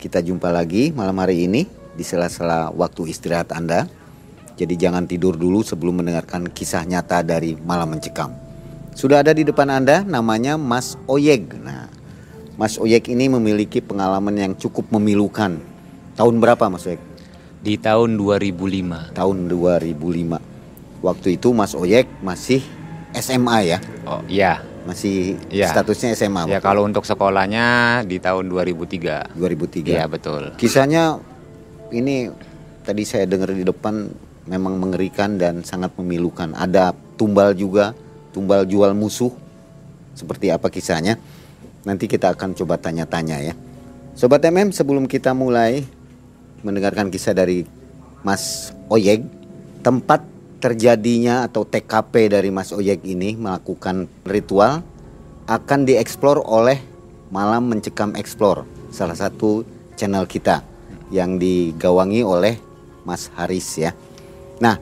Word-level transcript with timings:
Kita 0.00 0.24
jumpa 0.24 0.48
lagi 0.48 0.96
malam 0.96 1.12
hari 1.20 1.44
ini 1.44 1.68
di 1.92 2.00
sela-sela 2.00 2.72
waktu 2.72 3.12
istirahat 3.12 3.52
Anda. 3.52 3.84
Jadi 4.56 4.72
jangan 4.72 5.04
tidur 5.04 5.36
dulu 5.36 5.60
sebelum 5.60 6.00
mendengarkan 6.00 6.48
kisah 6.48 6.88
nyata 6.88 7.20
dari 7.20 7.52
malam 7.60 7.92
mencekam. 7.92 8.32
Sudah 8.96 9.20
ada 9.20 9.36
di 9.36 9.44
depan 9.44 9.68
Anda 9.68 10.00
namanya 10.00 10.56
Mas 10.56 10.96
Oyeg. 11.04 11.52
Nah, 11.60 11.92
Mas 12.56 12.80
Oyeg 12.80 13.12
ini 13.12 13.28
memiliki 13.28 13.84
pengalaman 13.84 14.32
yang 14.40 14.52
cukup 14.56 14.88
memilukan. 14.88 15.60
Tahun 16.16 16.34
berapa 16.40 16.72
Mas 16.72 16.88
Oyeg? 16.88 17.04
Di 17.60 17.76
tahun 17.76 18.16
2005. 18.16 19.12
Tahun 19.12 19.36
2005. 19.52 21.04
Waktu 21.04 21.28
itu 21.36 21.52
Mas 21.52 21.76
Oyeg 21.76 22.08
masih 22.24 22.64
SMA 23.12 23.76
ya? 23.76 23.78
Oh 24.08 24.24
iya. 24.32 24.64
Masih 24.90 25.38
Iya. 25.54 25.70
statusnya 25.70 26.18
SMA. 26.18 26.50
Ya 26.50 26.58
kalau 26.58 26.82
untuk 26.82 27.06
sekolahnya 27.06 28.02
di 28.02 28.18
tahun 28.18 28.50
2003. 28.50 29.30
2003. 29.38 29.94
Iya 29.94 30.10
betul. 30.10 30.50
Kisahnya 30.58 31.22
ini 31.94 32.26
tadi 32.82 33.06
saya 33.06 33.30
dengar 33.30 33.54
di 33.54 33.62
depan 33.62 34.10
memang 34.50 34.82
mengerikan 34.82 35.38
dan 35.38 35.62
sangat 35.62 35.94
memilukan. 35.94 36.50
Ada 36.58 36.90
tumbal 37.14 37.54
juga, 37.54 37.94
tumbal 38.34 38.66
jual 38.66 38.90
musuh. 38.98 39.30
Seperti 40.18 40.50
apa 40.50 40.66
kisahnya? 40.66 41.14
Nanti 41.86 42.10
kita 42.10 42.34
akan 42.34 42.58
coba 42.58 42.74
tanya-tanya 42.76 43.38
ya. 43.40 43.54
Sobat 44.18 44.42
MM, 44.42 44.74
sebelum 44.74 45.06
kita 45.06 45.30
mulai 45.32 45.86
mendengarkan 46.66 47.08
kisah 47.08 47.32
dari 47.32 47.64
Mas 48.26 48.74
Oyeg, 48.90 49.24
tempat 49.80 50.20
terjadinya 50.60 51.48
atau 51.48 51.64
TKP 51.64 52.36
dari 52.36 52.52
Mas 52.52 52.70
Oyeg 52.70 53.00
ini 53.08 53.34
melakukan 53.34 54.06
ritual 54.28 54.84
akan 55.48 55.88
dieksplor 55.88 56.44
oleh 56.44 56.78
Malam 57.32 57.72
Mencekam 57.72 58.12
Explore, 58.14 58.68
salah 58.92 59.16
satu 59.16 59.64
channel 59.96 60.28
kita 60.28 60.62
yang 61.08 61.40
digawangi 61.40 62.20
oleh 62.22 62.60
Mas 63.08 63.32
Haris 63.34 63.66
ya. 63.80 63.96
Nah, 64.60 64.76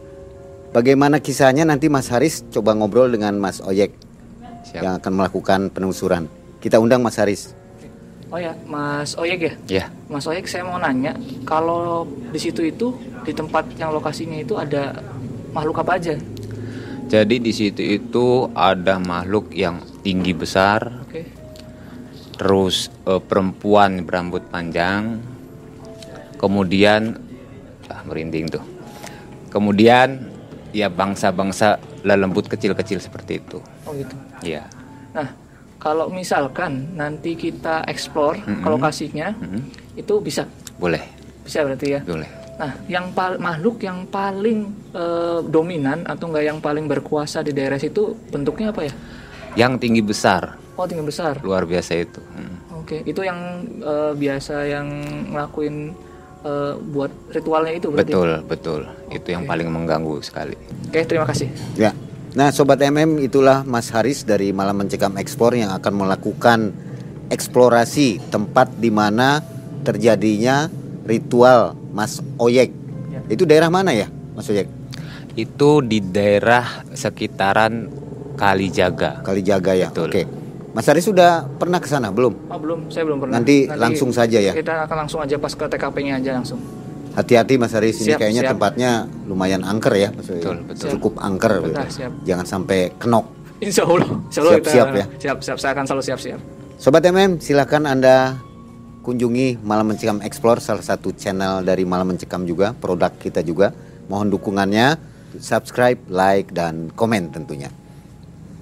bagaimana 0.74 1.22
kisahnya 1.22 1.62
nanti 1.64 1.86
Mas 1.86 2.10
Haris 2.10 2.44
coba 2.50 2.74
ngobrol 2.74 3.08
dengan 3.08 3.38
Mas 3.38 3.62
Oyek 3.62 3.94
Siap. 4.68 4.82
yang 4.82 4.94
akan 4.98 5.12
melakukan 5.14 5.60
penelusuran. 5.72 6.26
Kita 6.58 6.82
undang 6.82 7.00
Mas 7.00 7.16
Haris. 7.16 7.54
Oh 8.28 8.36
ya, 8.36 8.52
Mas 8.68 9.16
Oyek 9.16 9.40
ya? 9.40 9.52
Ya. 9.68 9.84
Mas 10.12 10.28
Oyek 10.28 10.44
saya 10.44 10.66
mau 10.66 10.76
nanya, 10.76 11.16
kalau 11.48 12.04
di 12.04 12.36
situ 12.36 12.60
itu 12.66 12.92
di 13.24 13.32
tempat 13.32 13.64
yang 13.80 13.88
lokasinya 13.92 14.36
itu 14.36 14.56
ada 14.56 15.00
makhluk 15.52 15.80
apa 15.80 15.96
aja? 15.96 16.14
Jadi 17.08 17.40
di 17.40 17.52
situ 17.52 17.80
itu 17.80 18.26
ada 18.52 19.00
makhluk 19.00 19.48
yang 19.50 19.80
tinggi 20.04 20.36
besar, 20.36 21.04
Oke. 21.08 21.24
terus 22.36 22.92
eh, 23.04 23.16
perempuan 23.18 24.04
berambut 24.04 24.44
panjang, 24.46 25.16
kemudian 26.36 27.16
ah, 27.88 28.04
merinding 28.04 28.52
tuh. 28.52 28.64
Kemudian 29.48 30.28
ya 30.76 30.92
bangsa-bangsa 30.92 31.80
lelembut 32.04 32.46
kecil-kecil 32.46 33.00
seperti 33.00 33.40
itu. 33.40 33.58
Oh 33.88 33.96
gitu. 33.96 34.12
Iya. 34.44 34.68
Nah, 35.16 35.32
kalau 35.80 36.12
misalkan 36.12 36.92
nanti 36.92 37.32
kita 37.32 37.88
explore 37.88 38.36
Mm-mm. 38.44 38.60
ke 38.60 38.68
lokasinya, 38.68 39.32
Mhm. 39.32 39.60
itu 39.96 40.14
bisa, 40.20 40.44
Boleh, 40.76 41.00
bisa 41.40 41.64
berarti 41.64 41.96
ya. 41.96 42.00
boleh. 42.04 42.28
Nah, 42.58 42.74
yang 42.90 43.14
pal- 43.14 43.38
makhluk 43.38 43.78
yang 43.80 44.02
paling 44.04 44.66
eh, 44.90 45.40
dominan 45.46 46.02
atau 46.02 46.26
enggak 46.26 46.44
yang 46.44 46.58
paling 46.58 46.84
berkuasa 46.84 47.40
di 47.40 47.54
daerah 47.54 47.78
situ 47.78 48.18
bentuknya 48.28 48.74
apa 48.74 48.82
ya? 48.82 48.92
Yang 49.54 49.72
tinggi 49.78 50.02
besar, 50.02 50.58
Oh, 50.74 50.82
tinggi 50.82 51.02
besar. 51.02 51.38
luar 51.40 51.62
biasa 51.64 51.94
itu. 51.94 52.18
Hmm. 52.18 52.82
Oke, 52.82 53.06
itu 53.06 53.22
yang 53.22 53.38
eh, 53.78 54.12
biasa 54.12 54.66
yang 54.66 54.86
ngelakuin 55.30 55.94
eh, 56.42 56.74
buat 56.82 57.10
ritualnya 57.30 57.72
itu 57.72 57.86
berarti. 57.88 58.10
Betul, 58.10 58.30
betul. 58.42 58.80
Itu 59.08 59.28
yang 59.30 59.46
paling 59.46 59.70
mengganggu 59.70 60.18
sekali. 60.18 60.58
Oke, 60.90 61.06
terima 61.06 61.30
kasih. 61.30 61.46
Ya. 61.78 61.94
Nah, 62.34 62.50
sobat 62.50 62.78
MM 62.78 63.22
itulah 63.22 63.62
Mas 63.62 63.88
Haris 63.88 64.22
dari 64.22 64.50
Malam 64.50 64.82
Mencekam 64.82 65.14
Explore 65.14 65.62
yang 65.62 65.72
akan 65.72 65.94
melakukan 65.96 66.74
eksplorasi 67.28 68.18
tempat 68.30 68.72
di 68.74 68.90
mana 68.90 69.40
terjadinya 69.82 70.68
ritual 71.04 71.72
Mas 71.98 72.22
Oyek. 72.38 72.70
Ya. 73.10 73.20
Itu 73.26 73.42
daerah 73.42 73.66
mana 73.74 73.90
ya, 73.90 74.06
Mas 74.38 74.46
Oyek? 74.46 74.70
Itu 75.34 75.82
di 75.82 75.98
daerah 75.98 76.86
sekitaran 76.94 77.90
Kalijaga. 78.38 79.26
Kalijaga 79.26 79.74
ya. 79.74 79.90
Betul. 79.90 80.06
Oke. 80.06 80.22
Mas 80.70 80.86
Haris 80.86 81.10
sudah 81.10 81.50
pernah 81.58 81.82
ke 81.82 81.90
sana 81.90 82.14
belum? 82.14 82.38
Oh, 82.46 82.54
belum, 82.54 82.86
saya 82.86 83.02
belum 83.02 83.18
pernah. 83.18 83.42
Nanti 83.42 83.66
langsung 83.66 84.14
saja 84.14 84.38
ya. 84.38 84.54
Kita 84.54 84.86
akan 84.86 84.96
langsung 85.06 85.18
aja 85.18 85.34
pas 85.34 85.50
ke 85.50 85.66
TKP-nya 85.66 86.22
aja 86.22 86.38
langsung. 86.38 86.62
Hati-hati 87.18 87.58
Mas 87.58 87.74
Haris 87.74 87.98
ini 87.98 88.14
Siap, 88.14 88.18
kayaknya 88.22 88.42
siap. 88.46 88.52
tempatnya 88.54 88.90
lumayan 89.26 89.66
angker 89.66 89.90
ya, 89.98 90.14
Mas. 90.14 90.30
Betul, 90.30 90.62
betul. 90.70 90.88
Cukup 90.94 91.18
angker. 91.18 91.66
Betul, 91.66 91.82
gitu. 91.82 91.98
siap. 91.98 92.12
Jangan 92.22 92.46
sampai 92.46 92.94
kenok. 92.94 93.26
Insya 93.58 93.82
Allah, 93.90 94.10
Siap-siap 94.30 94.88
ya. 94.94 95.04
Siap, 95.18 95.38
siap. 95.42 95.58
Saya 95.58 95.74
akan 95.74 95.84
selalu 95.90 96.02
siap-siap. 96.06 96.40
Sobat 96.78 97.02
MM, 97.10 97.42
silahkan 97.42 97.82
Anda 97.82 98.38
kunjungi 99.08 99.64
Malam 99.64 99.96
Mencekam 99.96 100.20
Explore, 100.20 100.60
salah 100.60 100.84
satu 100.84 101.16
channel 101.16 101.64
dari 101.64 101.88
Malam 101.88 102.12
Mencekam 102.12 102.44
juga, 102.44 102.76
produk 102.76 103.08
kita 103.16 103.40
juga. 103.40 103.72
Mohon 104.04 104.36
dukungannya, 104.36 105.00
subscribe, 105.40 105.96
like, 106.12 106.52
dan 106.52 106.92
komen 106.92 107.32
tentunya. 107.32 107.72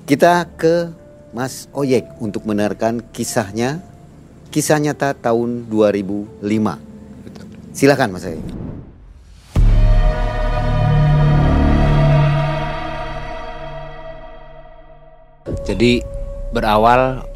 Kita 0.06 0.46
ke 0.54 0.94
Mas 1.34 1.66
Oyek 1.74 2.06
untuk 2.22 2.46
mendengarkan 2.46 3.02
kisahnya, 3.10 3.82
kisah 4.54 4.78
nyata 4.78 5.18
tahun 5.18 5.66
2005. 5.66 6.38
Silahkan 7.74 8.06
Mas 8.06 8.22
Oyek. 8.22 8.46
Jadi 15.66 16.06
berawal 16.54 17.26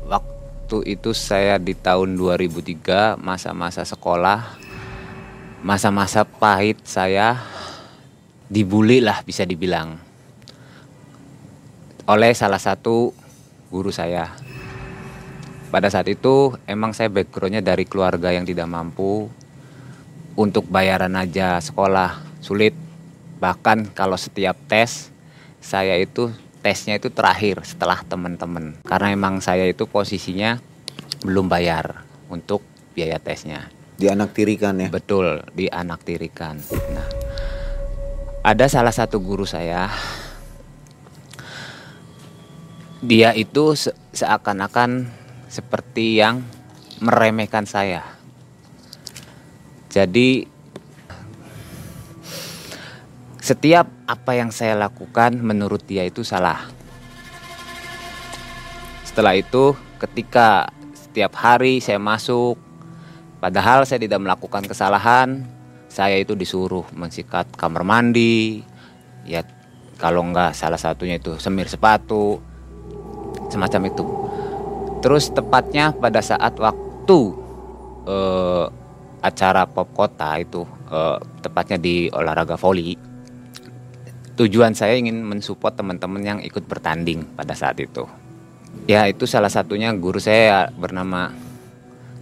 waktu 0.70 1.02
itu 1.02 1.10
saya 1.10 1.58
di 1.58 1.74
tahun 1.74 2.14
2003 2.14 3.18
masa-masa 3.18 3.82
sekolah, 3.82 4.54
masa-masa 5.66 6.22
pahit 6.22 6.78
saya 6.86 7.42
dibully 8.46 9.02
lah 9.02 9.18
bisa 9.26 9.42
dibilang 9.42 9.98
oleh 12.06 12.30
salah 12.38 12.62
satu 12.62 13.10
guru 13.66 13.90
saya. 13.90 14.30
Pada 15.74 15.90
saat 15.90 16.06
itu 16.06 16.54
emang 16.70 16.94
saya 16.94 17.10
backgroundnya 17.10 17.66
dari 17.66 17.82
keluarga 17.82 18.30
yang 18.30 18.46
tidak 18.46 18.70
mampu 18.70 19.26
untuk 20.38 20.70
bayaran 20.70 21.18
aja 21.18 21.58
sekolah 21.58 22.22
sulit. 22.38 22.78
Bahkan 23.42 23.90
kalau 23.90 24.14
setiap 24.14 24.54
tes 24.70 25.10
saya 25.58 25.98
itu 25.98 26.30
tesnya 26.60 27.00
itu 27.00 27.08
terakhir 27.08 27.64
setelah 27.64 28.04
teman-teman 28.04 28.76
karena 28.84 29.16
emang 29.16 29.40
saya 29.40 29.64
itu 29.64 29.88
posisinya 29.88 30.60
belum 31.24 31.48
bayar 31.48 32.04
untuk 32.28 32.64
biaya 32.92 33.16
tesnya. 33.20 33.68
Dianaktirikan 34.00 34.80
ya. 34.80 34.88
Betul, 34.88 35.44
dianaktirikan. 35.52 36.56
Nah, 36.92 37.08
ada 38.40 38.64
salah 38.68 38.92
satu 38.92 39.20
guru 39.20 39.44
saya 39.44 39.92
dia 43.00 43.32
itu 43.32 43.72
se 43.76 43.96
seakan-akan 44.12 45.08
seperti 45.48 46.20
yang 46.20 46.44
meremehkan 47.00 47.64
saya. 47.64 48.04
Jadi 49.88 50.44
setiap 53.40 53.88
apa 54.04 54.36
yang 54.36 54.52
saya 54.52 54.76
lakukan 54.76 55.40
menurut 55.40 55.80
dia 55.88 56.04
itu 56.04 56.20
salah. 56.20 56.68
Setelah 59.02 59.34
itu 59.34 59.74
ketika 59.96 60.68
setiap 60.92 61.34
hari 61.34 61.80
saya 61.80 61.98
masuk 61.98 62.60
padahal 63.40 63.88
saya 63.88 63.98
tidak 63.98 64.20
melakukan 64.20 64.68
kesalahan, 64.68 65.48
saya 65.88 66.20
itu 66.20 66.36
disuruh 66.36 66.84
mensikat 66.92 67.48
kamar 67.56 67.82
mandi, 67.82 68.62
ya 69.24 69.42
kalau 69.96 70.22
enggak 70.22 70.52
salah 70.52 70.78
satunya 70.78 71.16
itu 71.16 71.40
semir 71.40 71.66
sepatu, 71.66 72.38
semacam 73.48 73.88
itu. 73.88 74.04
Terus 75.00 75.32
tepatnya 75.32 75.96
pada 75.96 76.20
saat 76.20 76.60
waktu 76.60 77.20
eh, 78.04 78.66
acara 79.24 79.64
pop 79.64 79.88
kota 79.96 80.36
itu 80.36 80.62
eh, 80.92 81.18
tepatnya 81.40 81.80
di 81.80 82.12
olahraga 82.12 82.60
voli, 82.60 83.09
tujuan 84.40 84.72
saya 84.72 84.96
ingin 84.96 85.20
mensupport 85.20 85.76
teman-teman 85.76 86.24
yang 86.24 86.38
ikut 86.40 86.64
bertanding 86.64 87.28
pada 87.36 87.52
saat 87.52 87.76
itu. 87.76 88.08
Ya 88.88 89.04
itu 89.04 89.28
salah 89.28 89.52
satunya 89.52 89.92
guru 89.92 90.16
saya 90.16 90.72
bernama 90.72 91.28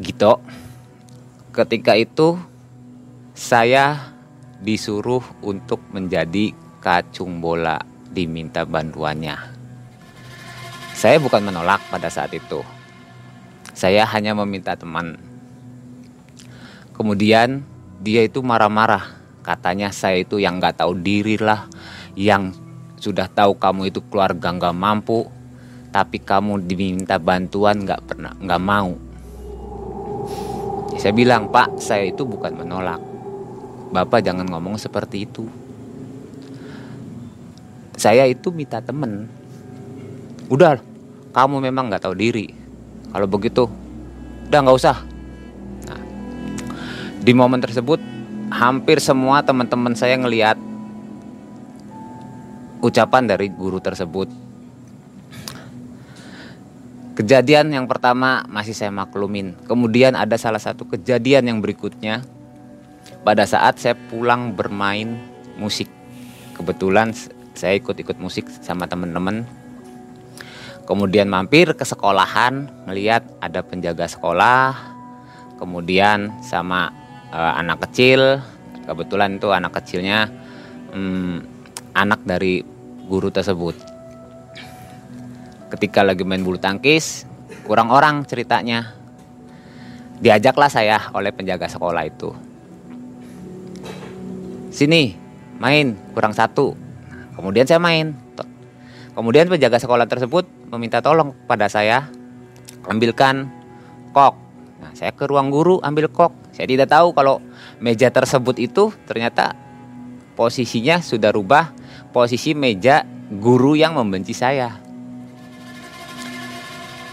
Gito. 0.02 0.42
Ketika 1.54 1.94
itu 1.94 2.34
saya 3.38 4.14
disuruh 4.58 5.22
untuk 5.46 5.78
menjadi 5.94 6.50
kacung 6.82 7.38
bola 7.38 7.78
diminta 8.10 8.66
bantuannya. 8.66 9.38
Saya 10.98 11.22
bukan 11.22 11.46
menolak 11.46 11.78
pada 11.86 12.10
saat 12.10 12.34
itu. 12.34 12.66
Saya 13.70 14.02
hanya 14.10 14.34
meminta 14.34 14.74
teman. 14.74 15.14
Kemudian 16.98 17.62
dia 18.02 18.26
itu 18.26 18.42
marah-marah. 18.42 19.14
Katanya 19.46 19.94
saya 19.94 20.18
itu 20.18 20.42
yang 20.42 20.58
nggak 20.58 20.82
tahu 20.82 20.98
diri 20.98 21.38
lah, 21.38 21.70
yang 22.18 22.50
sudah 22.98 23.30
tahu 23.30 23.54
kamu 23.54 23.94
itu 23.94 24.02
keluarga 24.10 24.50
nggak 24.50 24.74
mampu, 24.74 25.30
tapi 25.94 26.18
kamu 26.18 26.66
diminta 26.66 27.14
bantuan 27.22 27.86
nggak 27.86 28.02
pernah 28.10 28.34
nggak 28.34 28.62
mau. 28.62 28.90
Saya 30.98 31.14
bilang 31.14 31.46
Pak, 31.54 31.78
saya 31.78 32.10
itu 32.10 32.26
bukan 32.26 32.58
menolak. 32.58 32.98
Bapak 33.94 34.18
jangan 34.18 34.50
ngomong 34.50 34.74
seperti 34.74 35.30
itu. 35.30 35.46
Saya 37.94 38.26
itu 38.26 38.50
minta 38.50 38.82
temen. 38.82 39.30
Udah, 40.50 40.82
kamu 41.30 41.70
memang 41.70 41.86
nggak 41.86 42.02
tahu 42.02 42.18
diri. 42.18 42.50
Kalau 43.14 43.30
begitu, 43.30 43.70
udah 44.50 44.58
nggak 44.58 44.78
usah. 44.78 44.96
Nah, 45.86 46.02
di 47.22 47.30
momen 47.30 47.62
tersebut, 47.62 48.02
hampir 48.50 48.98
semua 48.98 49.46
teman-teman 49.46 49.94
saya 49.94 50.18
ngelihat 50.18 50.58
ucapan 52.82 53.26
dari 53.26 53.50
guru 53.50 53.82
tersebut. 53.82 54.30
Kejadian 57.18 57.74
yang 57.74 57.90
pertama 57.90 58.46
masih 58.46 58.78
saya 58.78 58.94
maklumin. 58.94 59.58
Kemudian 59.66 60.14
ada 60.14 60.38
salah 60.38 60.62
satu 60.62 60.86
kejadian 60.86 61.50
yang 61.50 61.58
berikutnya 61.58 62.22
pada 63.26 63.42
saat 63.42 63.82
saya 63.82 63.98
pulang 63.98 64.54
bermain 64.54 65.18
musik. 65.58 65.90
Kebetulan 66.54 67.10
saya 67.58 67.74
ikut-ikut 67.74 68.22
musik 68.22 68.46
sama 68.62 68.86
teman-teman. 68.86 69.42
Kemudian 70.86 71.26
mampir 71.26 71.74
ke 71.74 71.82
sekolahan, 71.82 72.70
melihat 72.86 73.26
ada 73.42 73.60
penjaga 73.66 74.08
sekolah, 74.08 74.78
kemudian 75.58 76.32
sama 76.46 76.94
uh, 77.34 77.58
anak 77.58 77.90
kecil. 77.90 78.40
Kebetulan 78.86 79.36
itu 79.36 79.52
anak 79.52 79.74
kecilnya 79.76 80.32
um, 80.94 81.44
anak 81.96 82.24
dari 82.24 82.64
guru 83.08 83.32
tersebut. 83.32 83.76
Ketika 85.68 86.00
lagi 86.04 86.24
main 86.24 86.40
bulu 86.40 86.56
tangkis, 86.56 87.28
kurang 87.68 87.92
orang 87.92 88.24
ceritanya. 88.24 88.96
Diajaklah 90.18 90.66
saya 90.66 90.98
oleh 91.14 91.30
penjaga 91.30 91.70
sekolah 91.70 92.02
itu. 92.08 92.32
Sini 94.74 95.14
main 95.62 95.94
kurang 96.16 96.34
satu. 96.34 96.74
Kemudian 97.38 97.68
saya 97.68 97.78
main. 97.78 98.16
Kemudian 99.14 99.46
penjaga 99.46 99.78
sekolah 99.78 100.06
tersebut 100.10 100.46
meminta 100.74 100.98
tolong 100.98 101.34
pada 101.46 101.70
saya. 101.70 102.10
Ambilkan 102.88 103.46
kok. 104.10 104.34
Nah 104.78 104.90
saya 104.94 105.14
ke 105.14 105.28
ruang 105.28 105.52
guru 105.54 105.78
ambil 105.84 106.10
kok. 106.10 106.34
Saya 106.50 106.66
tidak 106.66 106.90
tahu 106.90 107.14
kalau 107.14 107.38
meja 107.78 108.10
tersebut 108.10 108.58
itu 108.58 108.90
ternyata 109.06 109.54
posisinya 110.34 110.98
sudah 110.98 111.30
rubah 111.30 111.70
posisi 112.18 112.50
meja 112.58 113.06
guru 113.30 113.78
yang 113.78 113.94
membenci 113.94 114.34
saya 114.34 114.74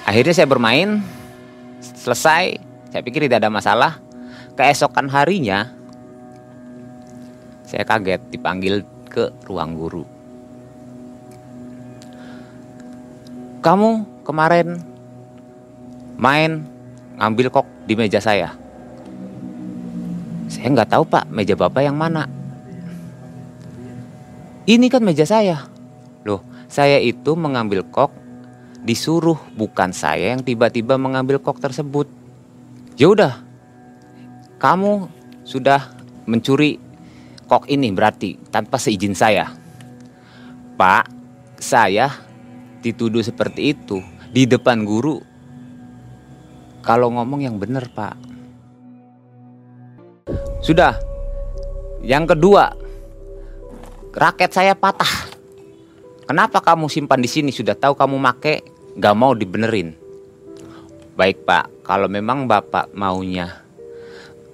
akhirnya 0.10 0.34
saya 0.34 0.50
bermain 0.50 1.06
selesai 1.78 2.58
saya 2.90 3.02
pikir 3.06 3.30
tidak 3.30 3.46
ada 3.46 3.54
masalah 3.54 4.02
keesokan 4.58 5.06
harinya 5.14 5.76
saya 7.66 7.82
kaget 7.82 8.22
dipanggil 8.30 8.86
ke 9.10 9.34
ruang 9.50 9.74
guru. 9.74 10.06
Kamu 13.66 14.22
kemarin 14.22 14.78
main 16.20 16.62
ngambil 17.18 17.50
kok 17.50 17.68
di 17.90 17.98
meja 17.98 18.22
saya. 18.22 18.54
Saya 20.46 20.68
nggak 20.70 20.94
tahu 20.94 21.04
pak 21.10 21.26
meja 21.34 21.58
bapak 21.58 21.82
yang 21.90 21.98
mana. 21.98 22.30
Ini 24.66 24.90
kan 24.90 25.06
meja 25.06 25.30
saya. 25.30 25.70
Loh, 26.26 26.42
saya 26.66 26.98
itu 26.98 27.38
mengambil 27.38 27.86
kok 27.86 28.10
disuruh 28.82 29.38
bukan 29.54 29.94
saya 29.94 30.34
yang 30.34 30.42
tiba-tiba 30.42 30.98
mengambil 30.98 31.38
kok 31.38 31.62
tersebut. 31.62 32.10
Ya 32.98 33.14
udah, 33.14 33.46
kamu 34.58 35.06
sudah 35.46 35.94
mencuri 36.26 36.82
kok 37.46 37.70
ini 37.70 37.94
berarti 37.94 38.42
tanpa 38.50 38.82
seizin 38.82 39.14
saya. 39.14 39.54
Pak, 40.76 41.06
saya 41.62 42.10
dituduh 42.82 43.22
seperti 43.22 43.78
itu 43.78 44.02
di 44.34 44.50
depan 44.50 44.82
guru. 44.82 45.22
Kalau 46.82 47.14
ngomong 47.14 47.46
yang 47.46 47.62
benar, 47.62 47.86
Pak. 47.94 48.18
Sudah. 50.66 50.98
Yang 52.06 52.38
kedua, 52.38 52.70
raket 54.16 54.56
saya 54.56 54.72
patah. 54.74 55.28
Kenapa 56.26 56.64
kamu 56.64 56.88
simpan 56.88 57.20
di 57.22 57.30
sini? 57.30 57.52
Sudah 57.52 57.76
tahu 57.76 57.94
kamu 57.94 58.16
make, 58.18 58.66
gak 58.98 59.14
mau 59.14 59.36
dibenerin. 59.36 59.94
Baik 61.20 61.44
pak, 61.46 61.70
kalau 61.86 62.10
memang 62.10 62.48
bapak 62.50 62.90
maunya 62.96 63.62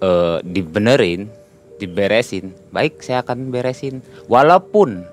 uh, 0.03 0.41
dibenerin, 0.44 1.30
diberesin, 1.80 2.51
baik 2.74 3.00
saya 3.06 3.24
akan 3.24 3.53
beresin. 3.53 4.03
Walaupun 4.27 5.06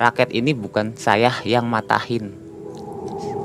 raket 0.00 0.32
ini 0.32 0.56
bukan 0.56 0.96
saya 0.96 1.30
yang 1.46 1.68
matahin. 1.68 2.34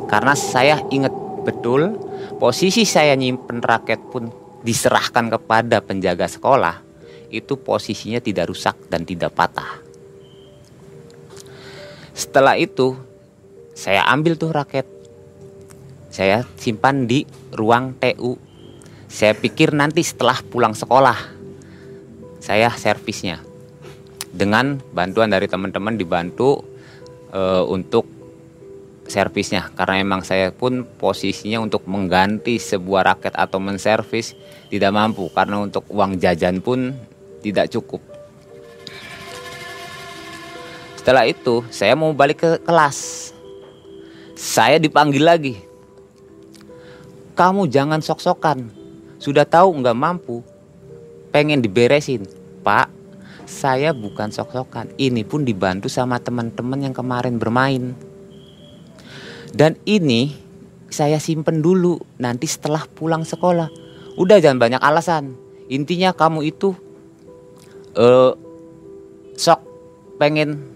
Karena 0.10 0.34
saya 0.34 0.82
ingat 0.90 1.14
betul 1.46 1.96
posisi 2.42 2.88
saya 2.88 3.14
nyimpen 3.14 3.62
raket 3.62 4.02
pun 4.10 4.32
diserahkan 4.66 5.30
kepada 5.30 5.78
penjaga 5.84 6.26
sekolah 6.26 6.82
itu 7.30 7.54
posisinya 7.60 8.18
tidak 8.18 8.50
rusak 8.50 8.76
dan 8.90 9.06
tidak 9.06 9.36
patah. 9.38 9.85
Setelah 12.16 12.56
itu 12.56 12.96
saya 13.76 14.08
ambil 14.08 14.40
tuh 14.40 14.56
raket. 14.56 14.88
Saya 16.08 16.48
simpan 16.56 17.12
di 17.12 17.28
ruang 17.52 17.92
TU. 18.00 18.40
Saya 19.12 19.36
pikir 19.36 19.76
nanti 19.76 20.00
setelah 20.00 20.40
pulang 20.40 20.72
sekolah 20.72 21.36
saya 22.40 22.72
servisnya. 22.74 23.42
dengan 24.36 24.84
bantuan 24.92 25.32
dari 25.32 25.48
teman-teman 25.48 25.96
dibantu 25.96 26.60
uh, 27.32 27.64
untuk 27.64 28.04
servisnya 29.08 29.72
karena 29.80 30.04
emang 30.04 30.28
saya 30.28 30.52
pun 30.52 30.84
posisinya 30.84 31.64
untuk 31.64 31.88
mengganti 31.88 32.60
sebuah 32.60 33.16
raket 33.16 33.32
atau 33.32 33.64
menservis 33.64 34.36
tidak 34.68 34.92
mampu 34.92 35.32
karena 35.32 35.64
untuk 35.64 35.88
uang 35.88 36.20
jajan 36.20 36.60
pun 36.60 36.92
tidak 37.40 37.72
cukup. 37.72 38.15
Setelah 41.06 41.30
itu 41.30 41.62
saya 41.70 41.94
mau 41.94 42.10
balik 42.18 42.42
ke 42.42 42.66
kelas. 42.66 43.30
Saya 44.34 44.82
dipanggil 44.82 45.22
lagi. 45.22 45.54
Kamu 47.38 47.70
jangan 47.70 48.02
sok-sokan. 48.02 48.74
Sudah 49.22 49.46
tahu 49.46 49.86
nggak 49.86 49.94
mampu. 49.94 50.42
Pengen 51.30 51.62
diberesin. 51.62 52.26
Pak, 52.66 52.90
saya 53.46 53.94
bukan 53.94 54.34
sok-sokan. 54.34 54.98
Ini 54.98 55.22
pun 55.30 55.46
dibantu 55.46 55.94
sama 55.94 56.18
teman-teman 56.18 56.90
yang 56.90 56.96
kemarin 56.98 57.38
bermain. 57.38 57.94
Dan 59.54 59.78
ini 59.86 60.34
saya 60.90 61.22
simpen 61.22 61.62
dulu 61.62 62.02
nanti 62.18 62.50
setelah 62.50 62.82
pulang 62.82 63.22
sekolah. 63.22 63.70
Udah 64.18 64.42
jangan 64.42 64.58
banyak 64.58 64.82
alasan. 64.82 65.38
Intinya 65.70 66.18
kamu 66.18 66.50
itu 66.50 66.74
uh, 67.94 68.34
sok 69.38 69.62
pengen 70.18 70.75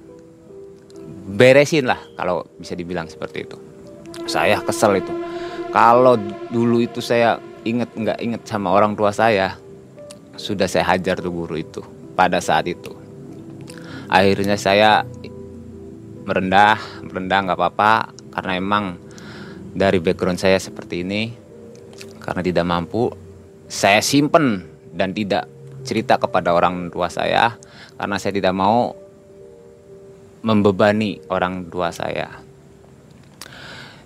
beresin 1.30 1.86
lah 1.86 2.02
kalau 2.18 2.46
bisa 2.58 2.74
dibilang 2.74 3.06
seperti 3.06 3.46
itu. 3.46 3.58
Saya 4.26 4.62
kesel 4.66 5.02
itu. 5.02 5.14
Kalau 5.70 6.18
dulu 6.50 6.82
itu 6.82 6.98
saya 7.02 7.38
inget 7.62 7.94
nggak 7.94 8.20
inget 8.22 8.42
sama 8.50 8.74
orang 8.74 8.98
tua 8.98 9.14
saya, 9.14 9.54
sudah 10.34 10.66
saya 10.66 10.86
hajar 10.98 11.22
tuh 11.22 11.30
guru 11.30 11.62
itu 11.62 11.82
pada 12.18 12.42
saat 12.42 12.66
itu. 12.66 12.94
Akhirnya 14.10 14.58
saya 14.58 15.06
merendah, 16.26 16.82
merendah 17.06 17.40
nggak 17.46 17.58
apa-apa, 17.58 17.94
karena 18.34 18.58
emang 18.58 18.86
dari 19.74 20.02
background 20.02 20.42
saya 20.42 20.58
seperti 20.58 21.06
ini 21.06 21.30
karena 22.24 22.42
tidak 22.42 22.66
mampu 22.66 23.10
saya 23.70 24.02
simpen 24.02 24.66
dan 24.94 25.14
tidak 25.14 25.46
cerita 25.86 26.18
kepada 26.18 26.54
orang 26.54 26.90
tua 26.90 27.08
saya 27.08 27.56
karena 27.96 28.18
saya 28.18 28.34
tidak 28.36 28.54
mau 28.54 28.94
membebani 30.40 31.20
orang 31.28 31.68
tua 31.68 31.92
saya. 31.92 32.40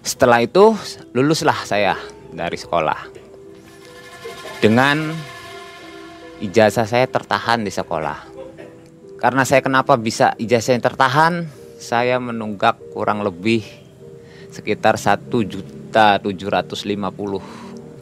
Setelah 0.03 0.43
itu 0.43 0.75
luluslah 1.15 1.63
saya 1.63 1.95
dari 2.33 2.57
sekolah. 2.59 2.99
Dengan 4.59 5.11
ijazah 6.43 6.87
saya 6.87 7.07
tertahan 7.07 7.63
di 7.63 7.71
sekolah. 7.71 8.31
Karena 9.19 9.47
saya 9.47 9.63
kenapa 9.63 9.95
bisa 9.95 10.35
ijazah 10.35 10.75
yang 10.75 10.83
tertahan? 10.83 11.33
Saya 11.79 12.19
menunggak 12.19 12.79
kurang 12.91 13.23
lebih 13.23 13.63
sekitar 14.51 14.99
satu 14.99 15.43
juta 15.43 16.19
tujuh 16.19 16.47
ratus 16.51 16.83
lima 16.83 17.11
puluh. 17.11 17.43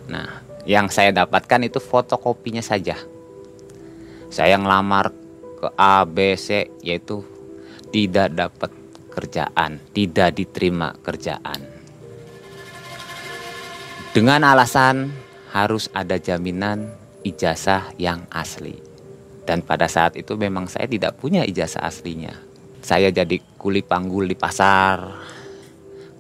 Nah, 0.10 0.42
yang 0.66 0.90
saya 0.90 1.10
dapatkan 1.14 1.66
itu 1.66 1.82
fotokopinya 1.82 2.62
saja. 2.62 2.98
Saya 4.30 4.58
ngelamar 4.58 5.14
ke 5.62 5.68
A, 5.78 6.06
B, 6.06 6.34
C, 6.38 6.70
yaitu 6.82 7.26
tidak 7.92 8.32
dapat 8.32 8.72
kerjaan, 9.12 9.78
tidak 9.92 10.40
diterima 10.40 10.96
kerjaan. 11.04 11.60
Dengan 14.12 14.44
alasan 14.44 15.12
harus 15.52 15.88
ada 15.92 16.20
jaminan 16.20 16.92
ijazah 17.24 17.96
yang 18.00 18.28
asli. 18.32 18.76
Dan 19.44 19.64
pada 19.64 19.88
saat 19.92 20.16
itu 20.16 20.40
memang 20.40 20.68
saya 20.72 20.88
tidak 20.88 21.20
punya 21.20 21.44
ijazah 21.44 21.84
aslinya. 21.84 22.32
Saya 22.82 23.12
jadi 23.12 23.38
kuli 23.60 23.84
panggul 23.84 24.26
di 24.26 24.34
pasar, 24.34 25.12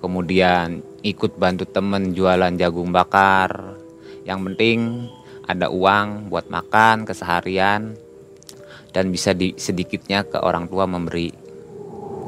kemudian 0.03 0.83
ikut 1.01 1.37
bantu 1.37 1.65
temen 1.65 2.13
jualan 2.13 2.53
jagung 2.57 2.93
bakar. 2.93 3.77
Yang 4.27 4.39
penting 4.51 4.79
ada 5.49 5.73
uang 5.73 6.29
buat 6.29 6.47
makan 6.47 7.09
keseharian 7.09 7.97
dan 8.91 9.05
bisa 9.09 9.33
di, 9.33 9.55
sedikitnya 9.57 10.27
ke 10.27 10.37
orang 10.37 10.67
tua 10.67 10.85
memberi. 10.85 11.40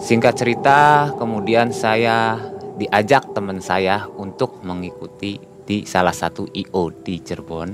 Singkat 0.01 0.33
cerita, 0.37 1.11
kemudian 1.17 1.69
saya 1.69 2.39
diajak 2.79 3.33
teman 3.35 3.61
saya 3.61 4.07
untuk 4.17 4.61
mengikuti 4.65 5.37
di 5.63 5.85
salah 5.85 6.13
satu 6.13 6.49
IO 6.49 6.89
di 6.91 7.21
Cirebon 7.21 7.69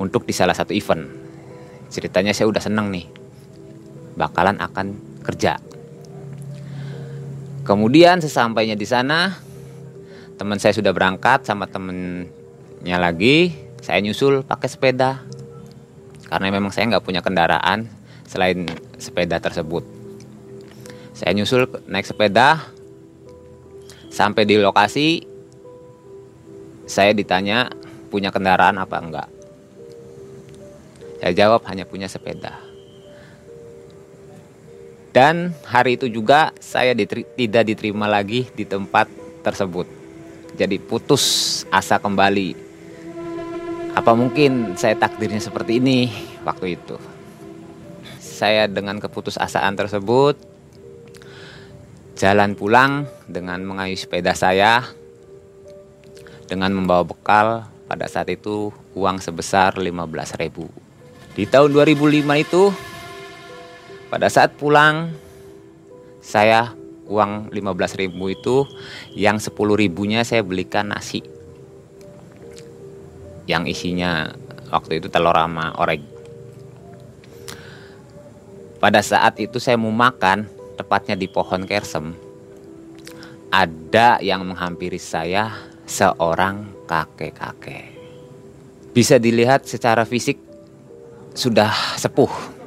untuk 0.00 0.24
di 0.24 0.32
salah 0.32 0.56
satu 0.56 0.72
event. 0.72 1.04
Ceritanya 1.90 2.32
saya 2.32 2.48
udah 2.48 2.62
seneng 2.62 2.88
nih, 2.88 3.06
bakalan 4.16 4.56
akan 4.62 4.96
kerja 5.20 5.60
Kemudian 7.70 8.18
sesampainya 8.24 8.74
di 8.74 8.82
sana, 8.88 9.36
teman 10.40 10.56
saya 10.56 10.72
sudah 10.72 10.90
berangkat 10.90 11.44
sama 11.44 11.68
temennya 11.68 12.98
lagi. 12.98 13.52
Saya 13.78 14.02
nyusul 14.02 14.42
pakai 14.42 14.66
sepeda 14.66 15.22
karena 16.26 16.50
memang 16.50 16.74
saya 16.74 16.90
nggak 16.90 17.04
punya 17.06 17.22
kendaraan 17.22 17.86
selain 18.26 18.66
sepeda 18.98 19.38
tersebut. 19.38 19.99
Saya 21.20 21.36
nyusul 21.36 21.68
naik 21.84 22.08
sepeda 22.08 22.72
sampai 24.08 24.48
di 24.48 24.56
lokasi. 24.56 25.28
Saya 26.88 27.12
ditanya 27.12 27.68
punya 28.08 28.32
kendaraan 28.32 28.80
apa 28.80 28.96
enggak. 28.96 29.28
Saya 31.20 31.36
jawab 31.36 31.60
hanya 31.68 31.84
punya 31.84 32.08
sepeda. 32.08 32.56
Dan 35.12 35.52
hari 35.68 36.00
itu 36.00 36.08
juga 36.08 36.56
saya 36.56 36.96
diteri 36.96 37.28
tidak 37.36 37.68
diterima 37.68 38.08
lagi 38.08 38.48
di 38.56 38.64
tempat 38.64 39.04
tersebut. 39.44 39.84
Jadi 40.56 40.80
putus 40.80 41.68
asa 41.68 42.00
kembali. 42.00 42.56
Apa 43.92 44.16
mungkin 44.16 44.72
saya 44.72 44.96
takdirnya 44.96 45.44
seperti 45.44 45.84
ini 45.84 46.08
waktu 46.48 46.80
itu? 46.80 46.96
Saya 48.16 48.64
dengan 48.64 48.96
keputusasaan 48.96 49.76
tersebut 49.76 50.49
jalan 52.20 52.52
pulang 52.52 53.08
dengan 53.24 53.64
mengayu 53.64 53.96
sepeda 53.96 54.36
saya 54.36 54.84
dengan 56.52 56.68
membawa 56.76 57.00
bekal 57.00 57.64
pada 57.88 58.04
saat 58.12 58.28
itu 58.28 58.68
uang 58.92 59.24
sebesar 59.24 59.80
15.000. 59.80 60.36
Di 61.32 61.48
tahun 61.48 61.72
2005 61.72 62.44
itu 62.44 62.68
pada 64.12 64.28
saat 64.28 64.52
pulang 64.60 65.16
saya 66.20 66.76
uang 67.08 67.48
15 67.56 68.00
ribu 68.04 68.28
itu 68.28 68.68
yang 69.16 69.40
10 69.40 69.56
ribunya 69.56 70.20
saya 70.20 70.44
belikan 70.44 70.92
nasi 70.92 71.24
yang 73.48 73.64
isinya 73.64 74.28
waktu 74.68 75.00
itu 75.00 75.08
telur 75.08 75.32
sama 75.32 75.72
orek. 75.80 76.04
Pada 78.76 79.00
saat 79.00 79.40
itu 79.40 79.56
saya 79.56 79.80
mau 79.80 79.92
makan, 79.92 80.59
tepatnya 80.80 81.14
di 81.14 81.28
pohon 81.28 81.68
kersem, 81.68 82.16
ada 83.52 84.16
yang 84.24 84.48
menghampiri 84.48 84.98
saya 84.98 85.52
seorang 85.84 86.88
kakek-kakek. 86.88 88.00
Bisa 88.96 89.20
dilihat 89.20 89.68
secara 89.68 90.08
fisik 90.08 90.40
sudah 91.36 91.70
sepuh 92.00 92.60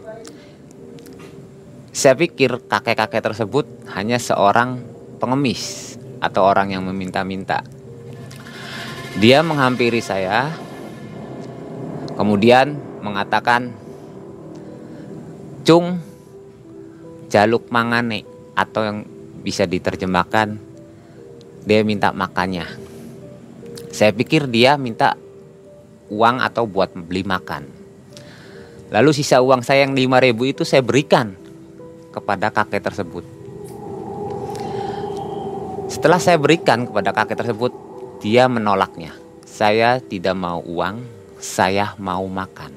saya 1.93 2.17
pikir 2.17 2.57
kakek-kakek 2.65 3.21
tersebut 3.21 3.69
hanya 3.93 4.17
seorang 4.17 4.81
pengemis 5.21 5.93
atau 6.17 6.41
orang 6.41 6.73
yang 6.73 6.81
meminta-minta. 6.89 7.61
Dia 9.21 9.45
menghampiri 9.45 10.01
saya, 10.01 10.49
kemudian 12.17 12.81
mengatakan, 13.05 13.77
"Cung, 15.61 16.01
jaluk 17.33 17.73
mangane," 17.73 18.21
atau 18.53 18.85
yang 18.85 18.99
bisa 19.41 19.65
diterjemahkan, 19.65 20.61
dia 21.65 21.81
minta 21.81 22.13
makannya. 22.13 22.69
Saya 23.89 24.13
pikir 24.13 24.45
dia 24.45 24.77
minta 24.77 25.17
uang 26.13 26.37
atau 26.45 26.69
buat 26.69 26.93
beli 26.93 27.25
makan. 27.25 27.65
Lalu 28.93 29.09
sisa 29.09 29.41
uang 29.41 29.65
saya 29.65 29.89
yang 29.89 29.97
5000 29.97 30.53
itu 30.53 30.61
saya 30.61 30.85
berikan 30.85 31.33
kepada 32.13 32.53
kakek 32.53 32.85
tersebut. 32.85 33.25
Setelah 35.89 36.21
saya 36.21 36.37
berikan 36.37 36.85
kepada 36.85 37.09
kakek 37.09 37.41
tersebut, 37.41 37.73
dia 38.21 38.45
menolaknya. 38.45 39.13
Saya 39.45 39.97
tidak 40.01 40.33
mau 40.37 40.61
uang, 40.61 41.01
saya 41.37 41.93
mau 42.01 42.25
makan. 42.25 42.73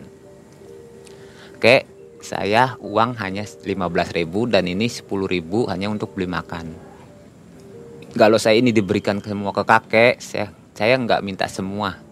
Oke, 1.56 1.88
saya 2.26 2.74
uang 2.82 3.14
hanya 3.22 3.46
15.000 3.46 4.26
dan 4.50 4.66
ini 4.66 4.90
10.000 4.90 5.70
hanya 5.70 5.86
untuk 5.86 6.18
beli 6.18 6.26
makan. 6.26 6.74
Kalau 8.18 8.42
saya 8.42 8.58
ini 8.58 8.74
diberikan 8.74 9.22
semua 9.22 9.54
ke 9.54 9.62
kakek, 9.62 10.18
saya 10.18 10.50
saya 10.74 10.98
nggak 10.98 11.22
minta 11.22 11.46
semua. 11.46 12.02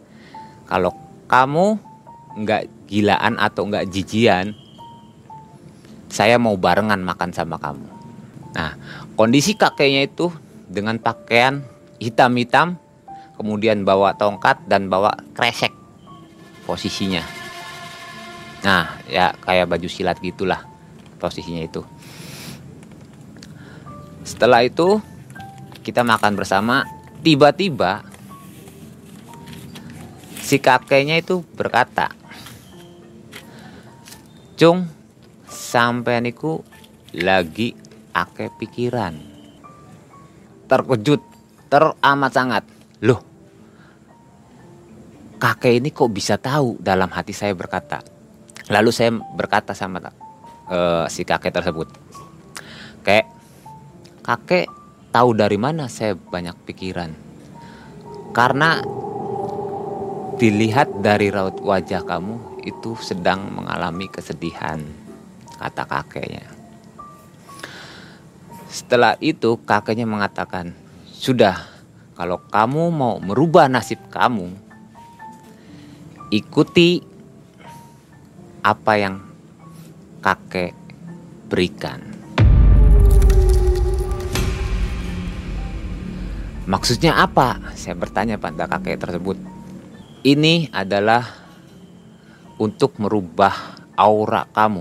Kalau 0.71 0.94
kamu 1.26 1.83
nggak 2.47 2.62
gilaan 2.87 3.35
atau 3.42 3.66
nggak 3.66 3.90
jijian, 3.90 4.54
saya 6.06 6.38
mau 6.38 6.54
barengan 6.54 7.02
makan 7.02 7.35
sama 7.35 7.59
kamu. 7.59 7.88
Nah, 8.54 8.78
kondisi 9.18 9.59
kakeknya 9.59 10.06
itu 10.06 10.30
dengan 10.71 11.02
pakaian 11.02 11.66
hitam-hitam, 11.99 12.78
kemudian 13.35 13.83
bawa 13.83 14.14
tongkat 14.14 14.62
dan 14.71 14.87
bawa 14.87 15.18
kresek 15.35 15.75
posisinya. 16.71 17.26
Nah, 18.62 18.94
ya 19.08 19.37
kayak 19.44 19.68
baju 19.68 19.88
silat 19.88 20.18
gitulah 20.20 20.64
posisinya 21.18 21.64
itu. 21.64 21.82
Setelah 24.25 24.64
itu 24.64 25.00
kita 25.84 26.00
makan 26.00 26.32
bersama, 26.32 26.88
tiba-tiba 27.20 28.04
si 30.40 30.56
kakeknya 30.61 31.20
itu 31.20 31.44
berkata, 31.56 32.12
Cung, 34.54 34.87
sampai 35.50 36.23
niku 36.25 36.62
lagi 37.12 37.76
ake 38.14 38.49
pikiran. 38.56 39.18
Terkejut, 40.70 41.20
teramat 41.68 42.32
sangat. 42.32 42.64
Loh, 43.04 43.20
kakek 45.37 45.82
ini 45.82 45.90
kok 45.92 46.08
bisa 46.14 46.38
tahu 46.40 46.78
dalam 46.80 47.11
hati 47.12 47.34
saya 47.37 47.52
berkata. 47.52 48.13
Lalu 48.73 48.90
saya 48.97 49.12
berkata 49.12 49.76
sama 49.76 50.00
uh, 50.00 51.04
si 51.12 51.28
kakek 51.28 51.52
tersebut, 51.52 51.88
Kek, 53.04 53.28
kakek 54.25 54.64
tahu 55.12 55.37
dari 55.37 55.61
mana 55.61 55.92
saya 55.92 56.16
banyak 56.16 56.56
pikiran. 56.64 57.12
Karena 58.33 58.80
dilihat 60.40 61.04
dari 61.04 61.28
raut 61.28 61.61
wajah 61.61 62.02
kamu 62.02 62.64
itu 62.64 62.97
sedang 62.99 63.52
mengalami 63.52 64.09
kesedihan, 64.09 64.80
kata 65.61 65.85
kakeknya. 65.85 66.49
Setelah 68.73 69.14
itu 69.21 69.61
kakeknya 69.62 70.09
mengatakan, 70.09 70.75
sudah 71.12 71.62
kalau 72.18 72.40
kamu 72.50 72.90
mau 72.90 73.14
merubah 73.21 73.68
nasib 73.71 74.00
kamu, 74.11 74.50
ikuti 76.35 77.13
apa 78.64 78.97
yang 78.97 79.21
kakek 80.25 80.73
berikan. 81.52 82.00
Maksudnya 86.64 87.21
apa? 87.21 87.61
Saya 87.76 87.92
bertanya 87.92 88.40
pada 88.40 88.64
kakek 88.64 88.97
tersebut. 88.97 89.37
Ini 90.25 90.73
adalah 90.73 91.28
untuk 92.56 92.97
merubah 92.97 93.52
aura 94.00 94.49
kamu. 94.49 94.80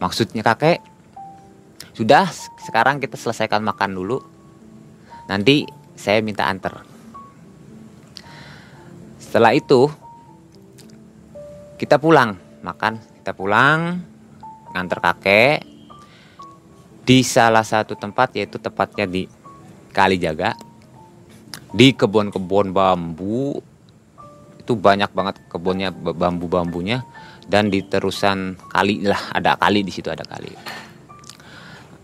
Maksudnya 0.00 0.40
kakek, 0.40 0.80
sudah 1.92 2.32
sekarang 2.64 2.96
kita 2.96 3.20
selesaikan 3.20 3.60
makan 3.60 3.92
dulu. 3.92 4.24
Nanti 5.28 5.68
saya 5.92 6.24
minta 6.24 6.48
antar. 6.48 6.80
Setelah 9.20 9.52
itu 9.52 10.05
kita 11.76 12.00
pulang 12.00 12.36
makan. 12.64 12.98
Kita 13.20 13.36
pulang 13.36 14.00
nganter 14.72 14.98
kakek 15.00 15.58
di 17.06 17.22
salah 17.22 17.62
satu 17.62 17.94
tempat 17.94 18.34
yaitu 18.34 18.58
tepatnya 18.58 19.06
di 19.06 19.28
Kali 19.94 20.18
Jaga 20.18 20.56
di 21.72 21.92
kebun-kebun 21.92 22.72
bambu. 22.72 23.60
Itu 24.58 24.74
banyak 24.74 25.12
banget 25.14 25.36
kebunnya 25.52 25.92
bambu-bambunya. 25.92 27.04
Dan 27.46 27.70
di 27.70 27.78
terusan 27.86 28.58
kali 28.74 29.06
lah 29.06 29.30
ada 29.30 29.54
kali 29.54 29.86
di 29.86 29.94
situ 29.94 30.10
ada 30.10 30.26
kali. 30.26 30.50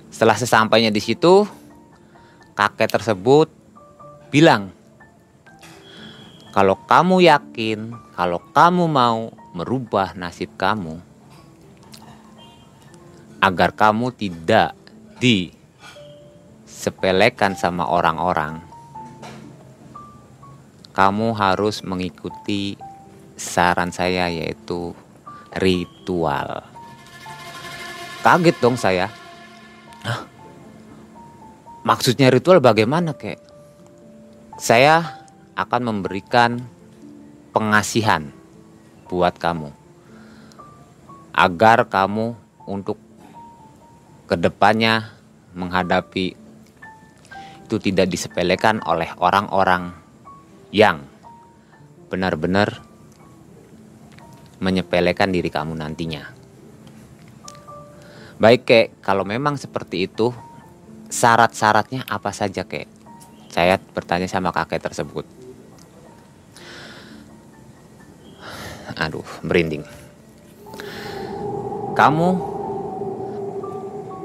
Setelah 0.06 0.38
sesampainya 0.38 0.94
di 0.94 1.02
situ 1.02 1.42
kakek 2.54 2.94
tersebut 2.94 3.50
bilang 4.30 4.70
kalau 6.54 6.78
kamu 6.86 7.26
yakin 7.26 7.90
kalau 8.14 8.38
kamu 8.54 8.86
mau 8.86 9.34
merubah 9.52 10.16
nasib 10.16 10.56
kamu 10.56 11.12
agar 13.42 13.74
kamu 13.74 14.14
tidak 14.14 14.78
disepelekan 15.18 17.58
sama 17.58 17.90
orang-orang. 17.90 18.62
Kamu 20.92 21.32
harus 21.34 21.80
mengikuti 21.82 22.76
saran 23.34 23.90
saya 23.90 24.28
yaitu 24.28 24.92
ritual. 25.58 26.62
Kaget 28.22 28.56
dong 28.62 28.78
saya. 28.78 29.10
Hah? 30.06 30.22
Maksudnya 31.82 32.30
ritual 32.30 32.62
bagaimana, 32.62 33.18
kek? 33.18 33.42
Saya 34.54 35.26
akan 35.58 35.82
memberikan 35.90 36.62
pengasihan 37.50 38.30
buat 39.12 39.36
kamu. 39.36 39.68
Agar 41.36 41.84
kamu 41.92 42.32
untuk 42.64 42.96
ke 44.24 44.40
depannya 44.40 45.12
menghadapi 45.52 46.32
itu 47.68 47.76
tidak 47.76 48.08
disepelekan 48.08 48.80
oleh 48.88 49.12
orang-orang 49.20 49.92
yang 50.72 51.04
benar-benar 52.08 52.80
menyepelekan 54.64 55.28
diri 55.28 55.52
kamu 55.52 55.76
nantinya. 55.76 56.32
Baik 58.40 58.62
kek, 58.64 58.86
kalau 59.04 59.28
memang 59.28 59.60
seperti 59.60 60.08
itu, 60.08 60.32
syarat-syaratnya 61.12 62.08
apa 62.08 62.32
saja 62.32 62.64
kek? 62.64 62.88
Saya 63.52 63.76
bertanya 63.76 64.28
sama 64.28 64.52
kakek 64.52 64.80
tersebut. 64.80 65.41
Aduh, 68.96 69.24
merinding. 69.44 69.84
Kamu 71.92 72.28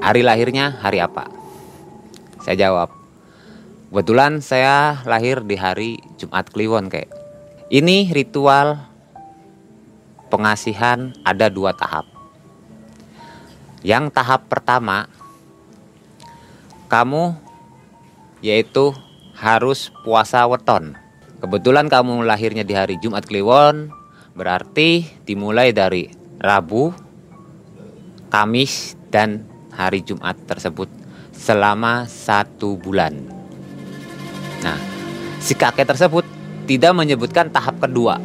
hari 0.00 0.24
lahirnya 0.24 0.76
hari 0.80 1.04
apa? 1.04 1.28
Saya 2.40 2.68
jawab, 2.68 2.88
kebetulan 3.92 4.40
saya 4.40 5.04
lahir 5.04 5.44
di 5.44 5.56
hari 5.60 6.00
Jumat 6.16 6.48
Kliwon 6.48 6.88
kayak. 6.88 7.12
Ini 7.68 8.08
ritual 8.16 8.80
pengasihan 10.32 11.12
ada 11.20 11.52
dua 11.52 11.76
tahap. 11.76 12.08
Yang 13.84 14.16
tahap 14.16 14.48
pertama, 14.48 15.12
kamu 16.88 17.36
yaitu 18.40 18.96
harus 19.36 19.92
puasa 20.02 20.48
weton. 20.48 20.96
Kebetulan 21.38 21.86
kamu 21.86 22.26
lahirnya 22.26 22.64
di 22.66 22.74
hari 22.74 22.98
Jumat 22.98 23.22
Kliwon, 23.28 23.92
Berarti 24.38 25.02
dimulai 25.26 25.74
dari 25.74 26.06
Rabu, 26.38 26.94
Kamis, 28.30 28.94
dan 29.10 29.42
hari 29.74 30.06
Jumat 30.06 30.38
tersebut 30.46 30.86
selama 31.34 32.06
satu 32.06 32.78
bulan. 32.78 33.18
Nah, 34.62 34.78
si 35.42 35.58
kakek 35.58 35.90
tersebut 35.90 36.22
tidak 36.70 36.94
menyebutkan 36.94 37.50
tahap 37.50 37.82
kedua, 37.82 38.22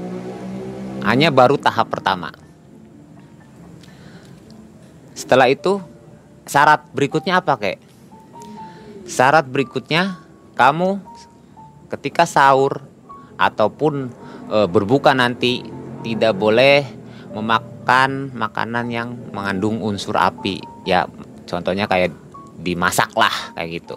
hanya 1.02 1.34
baru 1.34 1.58
tahap 1.58 1.89
pertama. 1.89 2.30
Setelah 5.17 5.49
itu, 5.49 5.82
syarat 6.45 6.86
berikutnya 6.93 7.41
apa, 7.41 7.58
kek? 7.58 7.82
Syarat 9.10 9.49
berikutnya, 9.49 10.21
kamu 10.54 11.02
ketika 11.89 12.30
sahur 12.30 12.86
ataupun 13.38 14.13
e, 14.49 14.58
berbuka 14.69 15.13
nanti 15.13 15.65
tidak 16.03 16.35
boleh 16.35 16.83
memakan 17.33 18.29
makanan 18.35 18.91
yang 18.93 19.15
mengandung 19.33 19.81
unsur 19.81 20.19
api. 20.19 20.61
Ya 20.83 21.09
contohnya 21.49 21.89
kayak 21.89 22.13
dimasak 22.61 23.09
lah 23.17 23.33
kayak 23.57 23.81
gitu. 23.81 23.95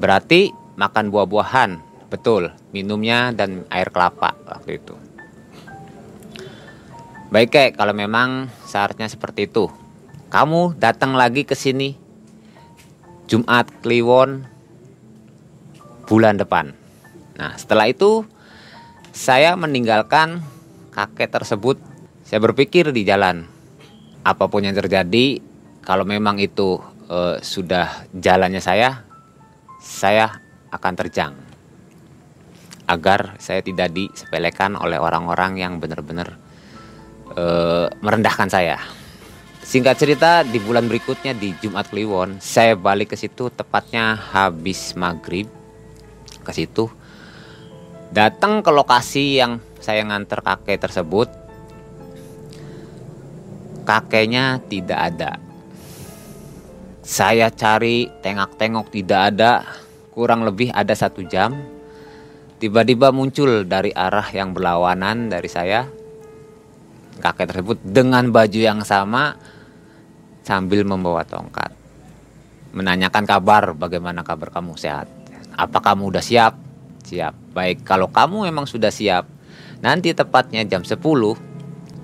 Berarti 0.00 0.50
makan 0.74 1.12
buah-buahan 1.12 1.70
betul. 2.08 2.50
Minumnya 2.74 3.30
dan 3.30 3.68
air 3.68 3.92
kelapa 3.92 4.34
waktu 4.48 4.80
itu. 4.80 4.94
Baik 7.28 7.52
kayak 7.52 7.72
kalau 7.76 7.92
memang 7.92 8.48
syaratnya 8.64 9.06
seperti 9.06 9.46
itu. 9.46 9.68
Kamu 10.28 10.76
datang 10.76 11.16
lagi 11.16 11.44
ke 11.44 11.56
sini 11.56 11.96
Jumat 13.28 13.68
Kliwon 13.84 14.48
bulan 16.08 16.40
depan. 16.40 16.72
Nah 17.36 17.52
setelah 17.60 17.84
itu 17.88 18.24
saya 19.12 19.56
meninggalkan 19.56 20.42
kakek 20.92 21.30
tersebut. 21.30 21.76
Saya 22.26 22.44
berpikir 22.44 22.92
di 22.92 23.08
jalan, 23.08 23.48
apa 24.20 24.44
pun 24.52 24.60
yang 24.60 24.76
terjadi, 24.76 25.40
kalau 25.80 26.04
memang 26.04 26.36
itu 26.36 26.76
e, 27.08 27.40
sudah 27.40 28.04
jalannya 28.12 28.60
saya, 28.60 29.00
saya 29.80 30.36
akan 30.68 30.94
terjang. 30.98 31.32
Agar 32.88 33.36
saya 33.40 33.64
tidak 33.64 33.96
disepelekan 33.96 34.76
oleh 34.76 35.00
orang-orang 35.00 35.56
yang 35.56 35.80
benar-benar 35.80 36.36
e, 37.32 37.44
merendahkan 38.04 38.52
saya. 38.52 38.76
Singkat 39.64 39.96
cerita 40.00 40.30
di 40.44 40.56
bulan 40.60 40.88
berikutnya 40.88 41.36
di 41.36 41.52
Jumat 41.60 41.92
Kliwon 41.92 42.40
saya 42.40 42.72
balik 42.72 43.12
ke 43.12 43.16
situ 43.20 43.52
tepatnya 43.52 44.16
habis 44.16 44.96
maghrib 44.96 45.44
ke 46.40 46.52
situ 46.56 46.88
datang 48.12 48.64
ke 48.64 48.70
lokasi 48.72 49.40
yang 49.40 49.60
saya 49.78 50.04
nganter 50.04 50.40
kakek 50.40 50.80
tersebut 50.80 51.28
kakeknya 53.88 54.60
tidak 54.68 55.00
ada. 55.00 55.40
Saya 57.00 57.48
cari 57.48 58.04
tengok-tengok 58.20 58.92
tidak 58.92 59.32
ada. 59.32 59.64
Kurang 60.12 60.44
lebih 60.44 60.68
ada 60.76 60.92
satu 60.92 61.24
jam. 61.24 61.56
Tiba-tiba 62.60 63.08
muncul 63.16 63.64
dari 63.64 63.88
arah 63.96 64.28
yang 64.28 64.52
berlawanan 64.52 65.32
dari 65.32 65.48
saya. 65.48 65.88
Kakek 67.16 67.48
tersebut 67.48 67.80
dengan 67.80 68.28
baju 68.28 68.60
yang 68.60 68.84
sama 68.84 69.40
sambil 70.44 70.84
membawa 70.84 71.24
tongkat. 71.24 71.72
Menanyakan 72.76 73.24
kabar 73.24 73.72
bagaimana 73.72 74.20
kabar 74.20 74.52
kamu? 74.52 74.76
Sehat? 74.76 75.08
Apa 75.56 75.80
kamu 75.80 76.12
udah 76.12 76.20
siap 76.22 76.67
siap 77.08 77.32
baik 77.56 77.88
kalau 77.88 78.12
kamu 78.12 78.52
memang 78.52 78.68
sudah 78.68 78.92
siap 78.92 79.24
nanti 79.80 80.12
tepatnya 80.12 80.68
jam 80.68 80.84
10 80.84 81.00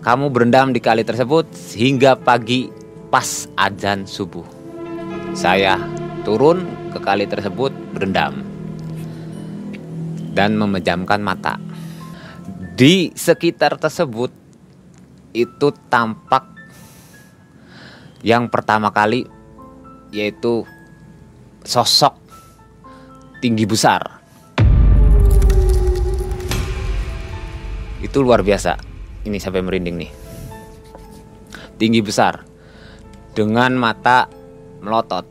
kamu 0.01 0.27
berendam 0.33 0.73
di 0.73 0.81
kali 0.81 1.05
tersebut 1.05 1.45
hingga 1.77 2.17
pagi 2.17 2.73
pas 3.13 3.45
azan 3.61 4.09
subuh 4.09 4.49
saya 5.37 5.77
turun 6.25 6.65
ke 6.95 6.99
kali 7.03 7.29
tersebut 7.29 7.75
berendam 7.93 8.55
dan 10.35 10.59
memejamkan 10.59 11.23
mata. 11.23 11.59
Di 12.75 13.15
sekitar 13.15 13.79
tersebut 13.79 14.35
itu 15.31 15.69
tampak 15.91 16.43
yang 18.23 18.51
pertama 18.51 18.91
kali 18.91 19.27
yaitu 20.11 20.67
sosok 21.63 22.19
tinggi 23.39 23.67
besar. 23.67 24.14
Itu 28.05 28.21
luar 28.21 28.45
biasa. 28.45 28.77
Ini 29.25 29.41
sampai 29.41 29.65
merinding 29.65 29.97
nih. 29.97 30.13
Tinggi 31.81 32.05
besar 32.05 32.45
dengan 33.33 33.73
mata 33.81 34.29
melotot. 34.85 35.25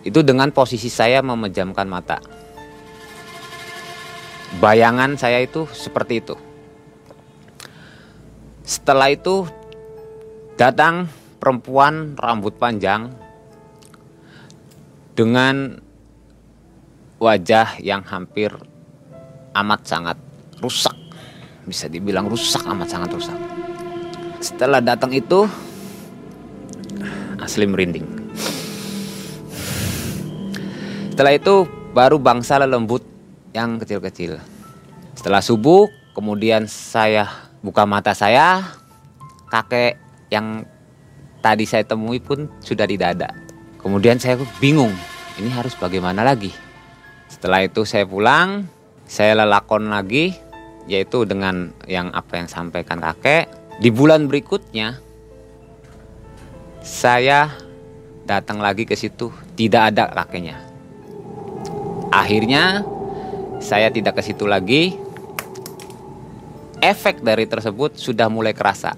Itu 0.00 0.24
dengan 0.24 0.48
posisi 0.56 0.88
saya 0.88 1.20
memejamkan 1.20 1.84
mata. 1.84 2.16
Bayangan 4.56 5.20
saya 5.20 5.44
itu 5.44 5.68
seperti 5.68 6.24
itu. 6.24 6.34
Setelah 8.64 9.12
itu 9.12 9.44
datang 10.56 11.12
perempuan 11.36 12.16
rambut 12.16 12.56
panjang 12.56 13.12
dengan 15.12 15.76
wajah 17.20 17.76
yang 17.84 18.00
hampir 18.08 18.56
amat 19.54 19.80
sangat 19.86 20.16
rusak. 20.60 20.94
Bisa 21.66 21.86
dibilang 21.86 22.26
rusak 22.26 22.62
amat 22.66 22.88
sangat 22.88 23.10
rusak. 23.14 23.38
Setelah 24.40 24.80
datang 24.80 25.12
itu 25.12 25.44
asli 27.40 27.68
merinding. 27.68 28.06
Setelah 31.12 31.36
itu 31.36 31.68
baru 31.92 32.16
bangsa 32.16 32.56
lembut 32.62 33.04
yang 33.52 33.76
kecil-kecil. 33.76 34.40
Setelah 35.12 35.44
subuh, 35.44 35.84
kemudian 36.16 36.64
saya 36.64 37.28
buka 37.60 37.84
mata 37.84 38.16
saya, 38.16 38.64
kakek 39.52 40.00
yang 40.32 40.64
tadi 41.44 41.68
saya 41.68 41.84
temui 41.84 42.24
pun 42.24 42.48
sudah 42.64 42.88
tidak 42.88 43.20
ada. 43.20 43.28
Kemudian 43.80 44.16
saya 44.16 44.40
bingung, 44.60 44.92
ini 45.36 45.52
harus 45.52 45.76
bagaimana 45.76 46.24
lagi? 46.24 46.52
Setelah 47.28 47.68
itu 47.68 47.84
saya 47.84 48.08
pulang, 48.08 48.64
saya 49.10 49.42
lelakon 49.42 49.90
lagi, 49.90 50.38
yaitu 50.86 51.26
dengan 51.26 51.74
yang 51.90 52.14
apa 52.14 52.38
yang 52.38 52.46
sampaikan 52.46 53.02
kakek. 53.02 53.50
Di 53.82 53.90
bulan 53.90 54.30
berikutnya, 54.30 55.02
saya 56.78 57.50
datang 58.22 58.62
lagi 58.62 58.86
ke 58.86 58.94
situ, 58.94 59.34
tidak 59.58 59.90
ada 59.90 60.14
kakeknya. 60.14 60.62
Akhirnya 62.14 62.86
saya 63.58 63.90
tidak 63.90 64.22
ke 64.22 64.22
situ 64.22 64.46
lagi. 64.46 64.94
Efek 66.78 67.26
dari 67.26 67.50
tersebut 67.50 67.98
sudah 67.98 68.30
mulai 68.30 68.54
kerasa. 68.54 68.94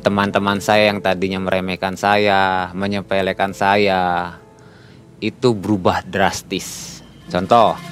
Teman-teman 0.00 0.58
saya 0.64 0.90
yang 0.90 0.98
tadinya 0.98 1.38
meremehkan 1.44 1.94
saya, 1.94 2.72
menyepelekan 2.72 3.52
saya, 3.54 4.34
itu 5.22 5.54
berubah 5.54 6.02
drastis. 6.02 6.98
Contoh, 7.30 7.91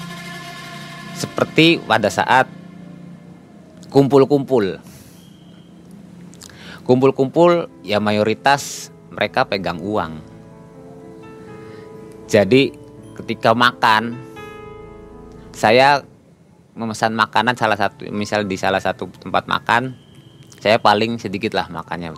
seperti 1.21 1.77
pada 1.85 2.09
saat 2.09 2.49
kumpul-kumpul 3.93 4.81
kumpul-kumpul 6.91 7.71
ya 7.87 8.03
mayoritas 8.03 8.91
mereka 9.15 9.47
pegang 9.47 9.79
uang. 9.79 10.19
Jadi 12.27 12.75
ketika 13.15 13.55
makan 13.55 14.19
saya 15.55 16.03
memesan 16.75 17.15
makanan 17.15 17.55
salah 17.55 17.79
satu 17.79 18.11
misal 18.11 18.43
di 18.43 18.59
salah 18.59 18.83
satu 18.83 19.07
tempat 19.23 19.47
makan 19.47 19.95
saya 20.59 20.83
paling 20.83 21.23
sedikit 21.23 21.55
lah 21.55 21.71
makannya. 21.71 22.11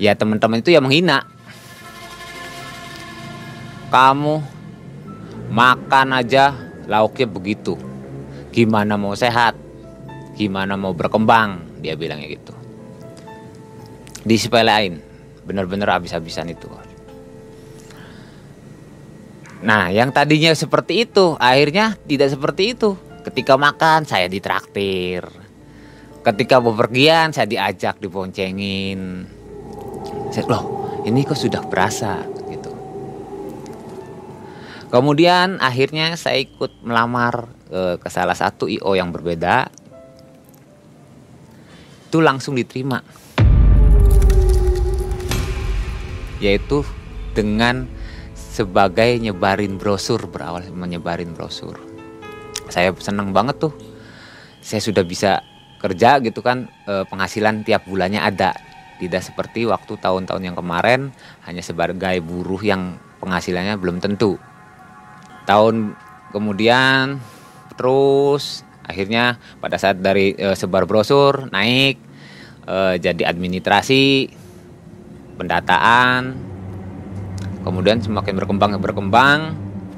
Ya 0.00 0.16
teman-teman 0.16 0.64
itu 0.64 0.72
ya 0.72 0.80
menghina. 0.80 1.28
Kamu 3.92 4.40
makan 5.52 6.08
aja 6.16 6.56
lauknya 6.86 7.26
begitu. 7.28 7.74
Gimana 8.52 9.00
mau 9.00 9.16
sehat? 9.16 9.56
Gimana 10.36 10.76
mau 10.76 10.92
berkembang? 10.92 11.80
Dia 11.80 11.96
bilangnya 11.96 12.28
gitu. 12.28 12.54
Disepelein. 14.22 15.00
Bener-bener 15.42 15.88
habis-habisan 15.90 16.52
itu. 16.52 16.68
Nah 19.62 19.94
yang 19.94 20.10
tadinya 20.10 20.50
seperti 20.54 21.06
itu 21.06 21.38
akhirnya 21.38 21.94
tidak 22.06 22.34
seperti 22.34 22.74
itu. 22.74 22.98
Ketika 23.22 23.54
makan 23.54 24.02
saya 24.06 24.26
ditraktir. 24.26 25.22
Ketika 26.22 26.62
bepergian 26.62 27.34
saya 27.34 27.46
diajak 27.46 27.98
diboncengin. 27.98 29.26
Saya, 30.30 30.46
loh 30.48 30.64
ini 31.02 31.26
kok 31.26 31.38
sudah 31.38 31.62
berasa 31.66 32.22
kemudian 34.92 35.56
akhirnya 35.56 36.12
saya 36.20 36.44
ikut 36.44 36.84
melamar 36.84 37.48
e, 37.72 37.96
ke 37.96 38.08
salah 38.12 38.36
satu 38.36 38.68
io 38.68 38.92
yang 38.92 39.08
berbeda. 39.08 39.72
Itu 42.12 42.20
langsung 42.20 42.60
diterima. 42.60 43.00
Yaitu 46.44 46.84
dengan 47.32 47.88
sebagai 48.36 49.16
nyebarin 49.16 49.80
brosur 49.80 50.28
berawal 50.28 50.68
menyebarin 50.76 51.32
brosur. 51.32 51.80
Saya 52.68 52.92
senang 53.00 53.32
banget 53.32 53.64
tuh. 53.64 53.72
Saya 54.60 54.84
sudah 54.84 55.02
bisa 55.08 55.40
kerja 55.80 56.20
gitu 56.20 56.44
kan 56.44 56.68
e, 56.84 57.08
penghasilan 57.08 57.64
tiap 57.64 57.88
bulannya 57.88 58.20
ada. 58.20 58.52
Tidak 59.00 59.24
seperti 59.24 59.64
waktu 59.64 59.98
tahun-tahun 59.98 60.52
yang 60.52 60.54
kemarin 60.54 61.10
hanya 61.48 61.64
sebagai 61.64 62.20
buruh 62.22 62.60
yang 62.60 63.00
penghasilannya 63.18 63.74
belum 63.80 63.98
tentu 63.98 64.36
tahun 65.44 65.96
kemudian 66.30 67.18
terus 67.74 68.64
akhirnya 68.86 69.38
pada 69.58 69.78
saat 69.78 69.98
dari 69.98 70.34
e, 70.34 70.54
sebar 70.54 70.86
brosur 70.86 71.48
naik 71.50 71.98
e, 72.66 72.76
jadi 72.98 73.28
administrasi 73.28 74.28
pendataan 75.38 76.36
kemudian 77.62 78.02
semakin 78.02 78.34
berkembang 78.38 78.78
berkembang 78.78 79.38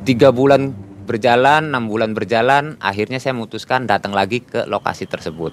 tiga 0.04 0.30
bulan 0.30 0.76
berjalan 1.04 1.68
enam 1.72 1.88
bulan 1.88 2.16
berjalan 2.16 2.80
akhirnya 2.80 3.20
saya 3.20 3.36
memutuskan 3.36 3.84
datang 3.84 4.16
lagi 4.16 4.40
ke 4.40 4.64
lokasi 4.64 5.04
tersebut. 5.04 5.52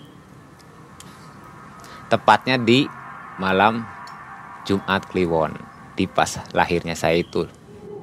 Tepatnya 2.08 2.60
di 2.60 2.88
malam 3.40 3.84
Jumat 4.68 5.08
Kliwon 5.12 5.56
di 5.96 6.08
pas 6.08 6.40
lahirnya 6.56 6.96
saya 6.96 7.20
itu. 7.20 7.48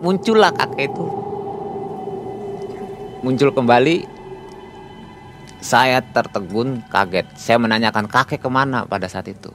Muncullah 0.00 0.52
kakek 0.52 0.92
itu 0.92 1.37
muncul 3.24 3.50
kembali 3.50 4.06
saya 5.58 6.00
tertegun 6.00 6.86
kaget 6.86 7.26
saya 7.34 7.58
menanyakan 7.58 8.06
kakek 8.06 8.38
ke 8.38 8.50
mana 8.50 8.86
pada 8.86 9.10
saat 9.10 9.26
itu 9.26 9.50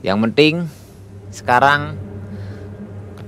yang 0.00 0.16
penting 0.24 0.64
sekarang, 1.30 1.94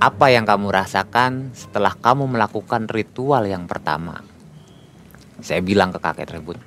apa 0.03 0.27
yang 0.35 0.43
kamu 0.43 0.75
rasakan 0.75 1.55
setelah 1.55 1.95
kamu 1.95 2.27
melakukan 2.35 2.91
ritual 2.91 3.47
yang 3.47 3.71
pertama? 3.71 4.27
Saya 5.39 5.63
bilang 5.63 5.95
ke 5.95 6.03
kakek 6.03 6.27
tersebut, 6.27 6.59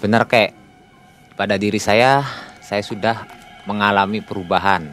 benar 0.00 0.24
kek, 0.24 0.56
pada 1.36 1.60
diri 1.60 1.76
saya, 1.76 2.24
saya 2.64 2.80
sudah 2.80 3.28
mengalami 3.68 4.24
perubahan. 4.24 4.88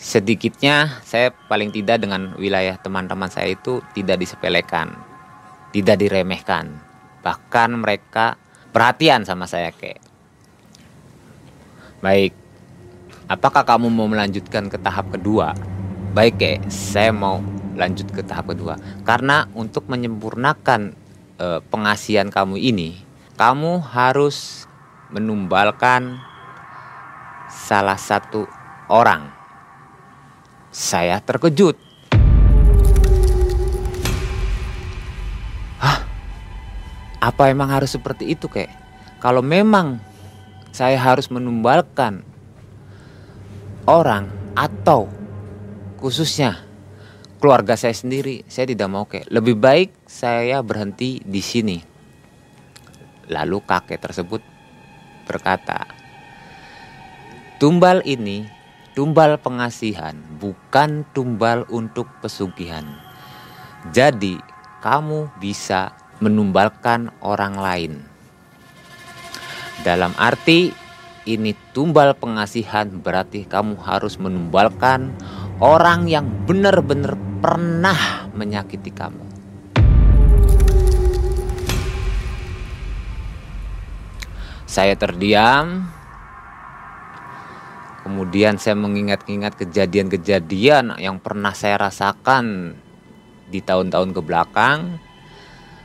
Sedikitnya 0.00 1.04
saya 1.04 1.28
paling 1.28 1.68
tidak 1.76 2.00
dengan 2.00 2.32
wilayah 2.40 2.80
teman-teman 2.80 3.28
saya 3.28 3.52
itu 3.52 3.84
tidak 3.92 4.16
disepelekan, 4.16 4.96
tidak 5.76 6.00
diremehkan. 6.00 6.80
Bahkan 7.20 7.76
mereka 7.76 8.40
perhatian 8.72 9.28
sama 9.28 9.44
saya 9.44 9.68
kayak. 9.76 10.00
Baik, 12.00 12.32
apakah 13.28 13.60
kamu 13.60 13.92
mau 13.92 14.08
melanjutkan 14.08 14.72
ke 14.72 14.80
tahap 14.80 15.12
kedua? 15.12 15.52
Baik 16.16 16.40
kayak, 16.40 16.72
saya 16.72 17.12
mau 17.12 17.44
lanjut 17.76 18.08
ke 18.08 18.24
tahap 18.24 18.56
kedua. 18.56 18.80
Karena 19.04 19.52
untuk 19.52 19.84
menyempurnakan 19.84 20.96
e, 21.36 21.60
pengasihan 21.68 22.32
kamu 22.32 22.56
ini, 22.56 22.96
kamu 23.36 23.84
harus 23.84 24.64
menumbalkan 25.12 26.24
salah 27.52 28.00
satu 28.00 28.48
orang. 28.88 29.39
Saya 30.70 31.18
terkejut. 31.18 31.74
Hah? 35.82 36.06
Apa 37.18 37.50
emang 37.50 37.74
harus 37.74 37.90
seperti 37.90 38.30
itu, 38.30 38.46
kek? 38.46 38.70
Kalau 39.18 39.42
memang 39.42 39.98
saya 40.70 40.94
harus 40.94 41.26
menumbalkan 41.26 42.22
orang 43.90 44.30
atau 44.54 45.10
khususnya 45.98 46.62
keluarga 47.42 47.74
saya 47.74 47.92
sendiri, 47.92 48.46
saya 48.46 48.70
tidak 48.70 48.86
mau 48.86 49.10
kek. 49.10 49.26
Lebih 49.26 49.58
baik 49.58 50.06
saya 50.06 50.62
berhenti 50.62 51.18
di 51.26 51.42
sini. 51.42 51.82
Lalu 53.26 53.58
kakek 53.66 53.98
tersebut 53.98 54.42
berkata, 55.26 55.82
Tumbal 57.58 58.06
ini 58.06 58.59
tumbal 58.94 59.38
pengasihan, 59.38 60.18
bukan 60.42 61.06
tumbal 61.14 61.62
untuk 61.70 62.10
pesugihan. 62.18 62.84
Jadi, 63.94 64.36
kamu 64.82 65.30
bisa 65.38 65.94
menumbalkan 66.20 67.14
orang 67.24 67.54
lain. 67.56 67.92
Dalam 69.80 70.12
arti 70.20 70.72
ini 71.24 71.56
tumbal 71.72 72.12
pengasihan 72.12 72.88
berarti 73.00 73.48
kamu 73.48 73.80
harus 73.80 74.20
menumbalkan 74.20 75.16
orang 75.60 76.04
yang 76.08 76.28
benar-benar 76.44 77.16
pernah 77.40 78.28
menyakiti 78.36 78.92
kamu. 78.92 79.24
Saya 84.70 84.94
terdiam, 84.94 85.90
Kemudian 88.10 88.58
saya 88.58 88.74
mengingat-ingat 88.74 89.54
kejadian-kejadian 89.54 90.98
yang 90.98 91.22
pernah 91.22 91.54
saya 91.54 91.78
rasakan 91.78 92.74
di 93.46 93.62
tahun-tahun 93.62 94.10
ke 94.10 94.18
belakang. 94.18 94.98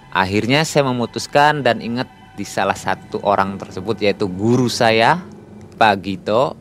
Akhirnya 0.09 0.65
saya 0.65 0.89
memutuskan 0.89 1.61
dan 1.61 1.85
ingat 1.85 2.09
di 2.33 2.41
salah 2.41 2.73
satu 2.73 3.21
orang 3.21 3.61
tersebut 3.61 4.01
yaitu 4.01 4.25
guru 4.25 4.65
saya, 4.73 5.21
Pak 5.77 6.01
Gito. 6.01 6.57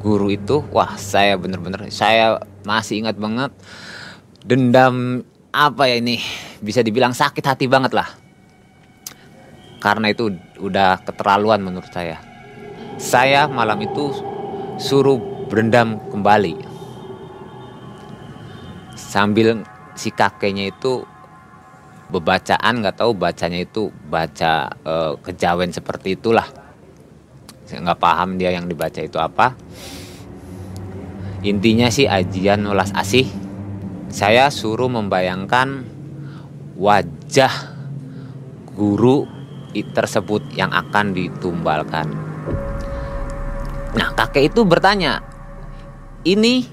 Guru 0.00 0.32
itu, 0.32 0.64
wah 0.72 0.96
saya 0.96 1.36
bener-bener, 1.36 1.92
saya 1.92 2.40
masih 2.64 3.04
ingat 3.04 3.20
banget 3.20 3.52
dendam 4.40 5.20
apa 5.52 5.84
ya 5.84 6.00
ini 6.00 6.16
bisa 6.64 6.80
dibilang 6.80 7.12
sakit 7.12 7.44
hati 7.44 7.68
banget 7.68 7.92
lah 7.92 8.08
karena 9.84 10.08
itu 10.08 10.32
udah 10.56 11.04
keterlaluan 11.04 11.60
menurut 11.60 11.92
saya 11.92 12.31
saya 13.02 13.50
malam 13.50 13.82
itu 13.82 14.14
suruh 14.78 15.18
berendam 15.50 15.98
kembali. 16.06 16.54
Sambil 18.94 19.66
si 19.98 20.14
kakeknya 20.14 20.70
itu 20.70 21.02
bebacaan 22.14 22.78
nggak 22.78 23.02
tahu 23.02 23.18
bacanya 23.18 23.58
itu 23.58 23.90
baca 24.06 24.70
e, 24.86 24.94
kejawen 25.18 25.74
seperti 25.74 26.14
itulah. 26.14 26.46
Saya 27.66 27.90
nggak 27.90 27.98
paham 27.98 28.38
dia 28.38 28.54
yang 28.54 28.70
dibaca 28.70 29.02
itu 29.02 29.18
apa. 29.18 29.58
Intinya 31.42 31.90
sih 31.90 32.06
ajian 32.06 32.62
ulas 32.70 32.94
asih. 32.94 33.26
Saya 34.14 34.46
suruh 34.54 34.86
membayangkan 34.86 35.82
wajah 36.78 37.50
guru 38.78 39.26
tersebut 39.72 40.52
yang 40.52 40.70
akan 40.70 41.16
ditumbalkan 41.16 42.31
Nah, 43.92 44.08
kakek 44.16 44.52
itu 44.52 44.64
bertanya, 44.64 45.20
"Ini 46.24 46.64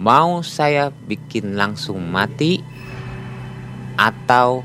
mau 0.00 0.44
saya 0.44 0.92
bikin 0.92 1.56
langsung 1.56 2.04
mati 2.04 2.60
atau 3.96 4.64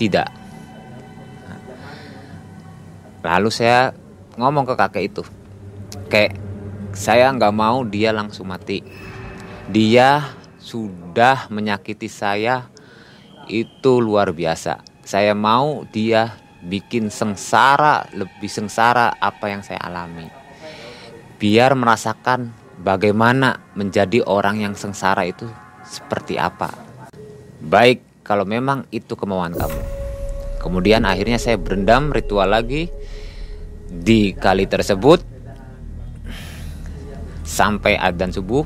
tidak?" 0.00 0.32
Lalu 3.22 3.50
saya 3.54 3.94
ngomong 4.34 4.66
ke 4.66 4.74
kakek 4.74 5.04
itu, 5.14 5.22
"Kayak 6.10 6.42
saya 6.92 7.32
nggak 7.32 7.54
mau 7.56 7.84
dia 7.88 8.12
langsung 8.12 8.52
mati. 8.52 8.84
Dia 9.72 10.28
sudah 10.60 11.48
menyakiti 11.48 12.06
saya 12.06 12.68
itu 13.48 13.98
luar 13.98 14.30
biasa. 14.36 14.84
Saya 15.02 15.32
mau 15.34 15.82
dia 15.88 16.36
bikin 16.62 17.10
sengsara 17.10 18.06
lebih 18.14 18.46
sengsara 18.46 19.18
apa 19.18 19.50
yang 19.50 19.66
saya 19.66 19.82
alami. 19.82 20.30
Biar 21.42 21.74
merasakan 21.74 22.54
bagaimana 22.78 23.58
menjadi 23.74 24.22
orang 24.22 24.62
yang 24.62 24.74
sengsara 24.78 25.26
itu 25.26 25.50
seperti 25.82 26.38
apa. 26.38 26.70
Baik 27.58 28.22
kalau 28.22 28.46
memang 28.46 28.86
itu 28.94 29.18
kemauan 29.18 29.58
kamu. 29.58 29.82
Kemudian 30.62 31.02
akhirnya 31.02 31.42
saya 31.42 31.58
berendam 31.58 32.14
ritual 32.14 32.46
lagi 32.46 32.86
di 33.90 34.30
kali 34.38 34.70
tersebut. 34.70 35.18
Sampai 37.42 37.98
adzan 37.98 38.30
subuh. 38.30 38.62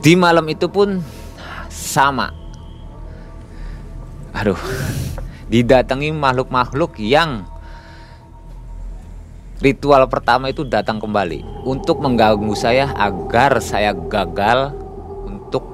Di 0.00 0.16
malam 0.16 0.48
itu 0.48 0.64
pun 0.72 1.04
sama. 1.68 2.32
Aduh 4.32 4.58
didatangi 5.46 6.10
makhluk-makhluk 6.10 6.98
yang 6.98 7.46
ritual 9.62 10.04
pertama 10.10 10.52
itu 10.52 10.66
datang 10.66 11.00
kembali 11.00 11.64
untuk 11.64 12.02
mengganggu 12.02 12.52
saya 12.52 12.92
agar 12.92 13.62
saya 13.62 13.94
gagal 13.96 14.74
untuk 15.24 15.64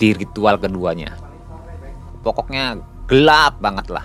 di 0.00 0.16
ritual 0.16 0.58
keduanya. 0.58 1.14
Pokoknya 2.24 2.80
gelap 3.06 3.62
banget 3.62 3.86
lah. 3.92 4.04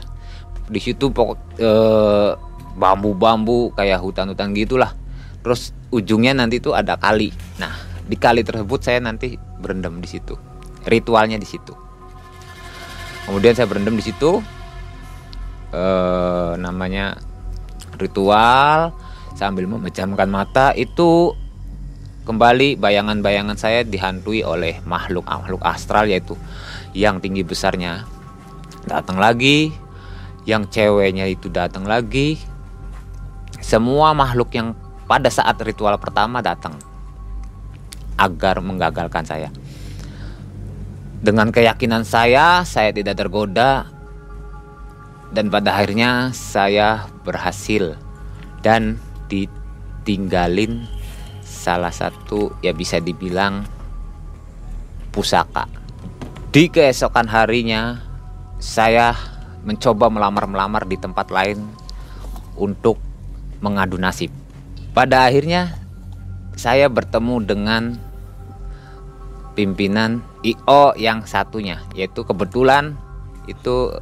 Di 0.69 0.78
situ 0.78 1.10
pokok 1.10 1.38
eh, 1.58 2.32
bambu-bambu 2.78 3.74
kayak 3.74 4.00
hutan-hutan 4.00 4.54
gitulah. 4.54 4.93
Terus 5.41 5.74
ujungnya 5.89 6.38
nanti 6.38 6.62
itu 6.62 6.78
ada 6.78 6.93
kali. 7.02 7.34
Nah, 7.58 7.74
di 8.06 8.13
kali 8.13 8.45
tersebut 8.45 8.80
saya 8.86 9.02
nanti 9.02 9.34
berendam 9.58 9.97
di 9.97 10.06
situ. 10.06 10.38
Ritualnya 10.86 11.41
di 11.41 11.50
situ 11.50 11.91
kemudian 13.26 13.54
saya 13.54 13.68
berendam 13.70 13.98
di 13.98 14.04
situ. 14.06 14.42
Eh, 15.72 16.52
namanya 16.60 17.16
ritual. 17.96 18.92
Sambil 19.38 19.66
memejamkan 19.66 20.30
mata. 20.30 20.76
Itu 20.76 21.34
kembali 22.28 22.78
bayangan-bayangan 22.78 23.58
saya 23.58 23.82
dihantui 23.82 24.46
oleh 24.46 24.78
makhluk 24.86 25.26
makhluk 25.26 25.66
astral 25.66 26.06
yaitu 26.06 26.38
yang 26.94 27.18
tinggi 27.18 27.42
besarnya 27.42 28.06
datang 28.86 29.18
lagi 29.18 29.74
yang 30.46 30.70
ceweknya 30.70 31.30
itu 31.30 31.50
datang 31.50 31.86
lagi. 31.86 32.38
Semua 33.62 34.18
makhluk 34.18 34.50
yang 34.58 34.74
pada 35.06 35.30
saat 35.30 35.54
ritual 35.62 35.94
pertama 36.02 36.42
datang 36.42 36.74
agar 38.18 38.58
menggagalkan 38.62 39.26
saya 39.26 39.50
dengan 41.22 41.54
keyakinan 41.54 42.02
saya, 42.02 42.66
saya 42.66 42.90
tidak 42.90 43.22
tergoda 43.22 43.86
dan 45.30 45.54
pada 45.54 45.78
akhirnya 45.78 46.34
saya 46.34 47.06
berhasil 47.22 47.96
dan 48.66 48.98
ditinggalin 49.30 50.90
salah 51.46 51.94
satu 51.94 52.58
ya 52.66 52.74
bisa 52.74 52.98
dibilang 52.98 53.70
pusaka. 55.14 55.70
Di 56.52 56.68
keesokan 56.68 57.30
harinya 57.30 58.02
saya 58.58 59.14
mencoba 59.62 60.10
melamar-melamar 60.10 60.90
di 60.90 60.98
tempat 60.98 61.30
lain 61.30 61.62
untuk 62.58 62.98
mengadu 63.62 63.96
nasib. 64.02 64.34
Pada 64.92 65.30
akhirnya 65.30 65.80
saya 66.58 66.90
bertemu 66.90 67.36
dengan 67.46 67.84
pimpinan 69.56 70.31
IO 70.42 70.98
yang 70.98 71.26
satunya 71.30 71.86
yaitu 71.94 72.26
kebetulan 72.26 72.98
itu 73.46 73.94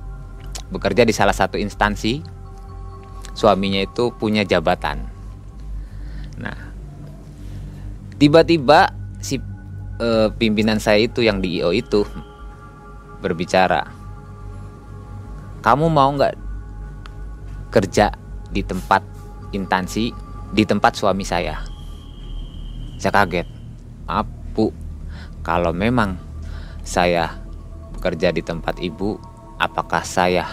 bekerja 0.71 1.03
di 1.03 1.13
salah 1.13 1.35
satu 1.35 1.59
instansi. 1.59 2.23
Suaminya 3.35 3.79
itu 3.79 4.11
punya 4.19 4.43
jabatan. 4.43 5.07
Nah, 6.39 6.57
tiba-tiba 8.19 8.91
si 9.23 9.39
eh, 9.99 10.27
pimpinan 10.35 10.79
saya 10.83 11.07
itu 11.07 11.23
yang 11.23 11.39
di 11.39 11.59
IO 11.59 11.71
itu 11.71 12.03
berbicara, 13.23 13.87
kamu 15.63 15.87
mau 15.91 16.11
nggak 16.15 16.35
kerja 17.71 18.11
di 18.51 18.63
tempat 18.63 19.03
instansi 19.51 20.11
di 20.51 20.63
tempat 20.67 20.95
suami 20.95 21.23
saya? 21.23 21.59
Saya 22.99 23.23
kaget. 23.23 23.47
Bu. 24.51 24.73
Kalau 25.39 25.71
memang 25.71 26.28
saya 26.83 27.39
bekerja 27.95 28.31
di 28.31 28.41
tempat 28.41 28.79
ibu, 28.79 29.19
apakah 29.59 30.01
saya 30.07 30.47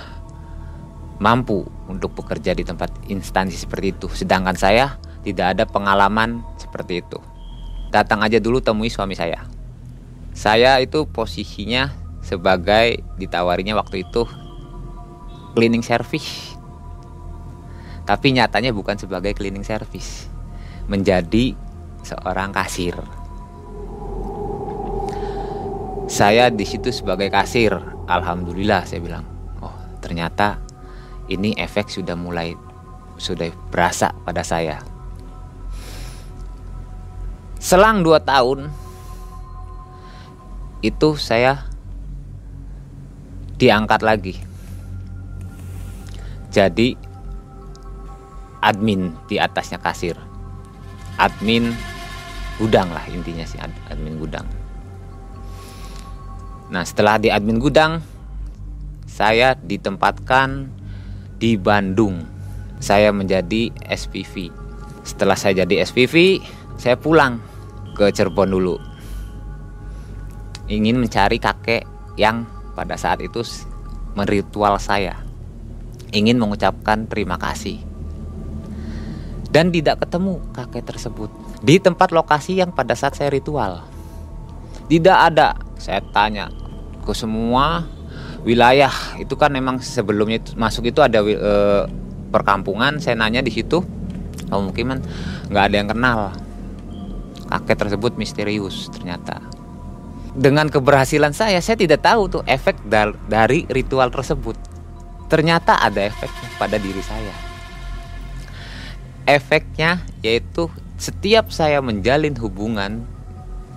mampu 1.22 1.64
untuk 1.86 2.12
bekerja 2.18 2.52
di 2.52 2.66
tempat 2.66 2.90
instansi 3.06 3.56
seperti 3.56 3.94
itu? 3.94 4.06
Sedangkan 4.10 4.58
saya 4.58 4.98
tidak 5.22 5.56
ada 5.58 5.64
pengalaman 5.66 6.42
seperti 6.58 7.02
itu. 7.02 7.18
Datang 7.90 8.22
aja 8.22 8.42
dulu 8.42 8.58
temui 8.58 8.90
suami 8.90 9.14
saya. 9.14 9.46
Saya 10.36 10.78
itu 10.84 11.08
posisinya 11.08 11.94
sebagai 12.20 13.00
ditawarinya 13.16 13.78
waktu 13.78 14.04
itu 14.04 14.26
cleaning 15.56 15.80
service. 15.80 16.52
Tapi 18.04 18.36
nyatanya 18.36 18.70
bukan 18.70 19.00
sebagai 19.00 19.32
cleaning 19.32 19.64
service. 19.64 20.28
Menjadi 20.86 21.56
seorang 22.06 22.54
kasir. 22.54 22.94
Saya 26.06 26.54
di 26.54 26.62
situ 26.62 26.94
sebagai 26.94 27.26
kasir. 27.34 27.74
Alhamdulillah 28.06 28.86
saya 28.86 29.02
bilang. 29.02 29.26
Oh, 29.58 29.74
ternyata 29.98 30.62
ini 31.26 31.50
efek 31.58 31.90
sudah 31.90 32.14
mulai 32.14 32.54
sudah 33.18 33.50
berasa 33.74 34.14
pada 34.22 34.46
saya. 34.46 34.78
Selang 37.58 38.06
dua 38.06 38.22
tahun 38.22 38.70
itu 40.86 41.18
saya 41.18 41.66
diangkat 43.58 44.00
lagi. 44.06 44.38
Jadi 46.54 46.94
admin 48.62 49.10
di 49.26 49.42
atasnya 49.42 49.82
kasir. 49.82 50.14
Admin 51.18 51.74
gudang 52.62 52.94
lah 52.94 53.02
intinya 53.10 53.42
sih 53.42 53.58
admin 53.90 54.22
gudang. 54.22 54.46
Nah 56.70 56.82
setelah 56.82 57.18
di 57.20 57.30
admin 57.30 57.62
gudang 57.62 58.02
saya 59.06 59.54
ditempatkan 59.56 60.68
di 61.38 61.56
Bandung. 61.56 62.26
Saya 62.76 63.08
menjadi 63.14 63.72
SPV. 63.88 64.52
Setelah 65.00 65.38
saya 65.38 65.64
jadi 65.64 65.86
SPV, 65.86 66.44
saya 66.76 67.00
pulang 67.00 67.40
ke 67.96 68.12
Cirebon 68.12 68.52
dulu. 68.52 68.76
Ingin 70.68 71.00
mencari 71.00 71.40
kakek 71.40 71.88
yang 72.20 72.44
pada 72.76 73.00
saat 73.00 73.24
itu 73.24 73.40
meritual 74.12 74.76
saya. 74.76 75.24
Ingin 76.12 76.36
mengucapkan 76.36 77.08
terima 77.08 77.40
kasih. 77.40 77.80
Dan 79.48 79.72
tidak 79.72 80.04
ketemu 80.04 80.42
kakek 80.52 80.84
tersebut 80.84 81.32
di 81.64 81.80
tempat 81.80 82.12
lokasi 82.12 82.60
yang 82.60 82.74
pada 82.76 82.92
saat 82.92 83.16
saya 83.16 83.32
ritual. 83.32 83.80
Tidak 84.92 85.16
ada. 85.16 85.56
Saya 85.86 86.02
tanya 86.10 86.50
ke 87.06 87.14
semua 87.14 87.86
wilayah 88.42 88.90
itu 89.22 89.38
kan 89.38 89.54
memang 89.54 89.78
sebelumnya 89.78 90.42
masuk 90.58 90.90
itu 90.90 90.98
ada 90.98 91.22
e, 91.22 91.52
perkampungan. 92.34 92.98
Saya 92.98 93.14
nanya 93.14 93.38
di 93.38 93.54
situ, 93.54 93.86
oh 94.50 94.60
mungkin 94.66 94.98
nggak 95.46 95.64
ada 95.70 95.76
yang 95.78 95.86
kenal. 95.94 96.34
Kakek 97.46 97.86
tersebut 97.86 98.18
misterius 98.18 98.90
ternyata. 98.90 99.38
Dengan 100.34 100.66
keberhasilan 100.66 101.30
saya, 101.30 101.62
saya 101.62 101.78
tidak 101.78 102.02
tahu 102.02 102.26
tuh 102.26 102.42
efek 102.50 102.82
dari 103.30 103.62
ritual 103.70 104.10
tersebut. 104.10 104.58
Ternyata 105.30 105.78
ada 105.78 106.02
efeknya 106.02 106.48
pada 106.58 106.82
diri 106.82 107.02
saya. 107.06 107.34
Efeknya 109.22 110.02
yaitu 110.26 110.66
setiap 110.98 111.54
saya 111.54 111.78
menjalin 111.78 112.34
hubungan 112.42 113.06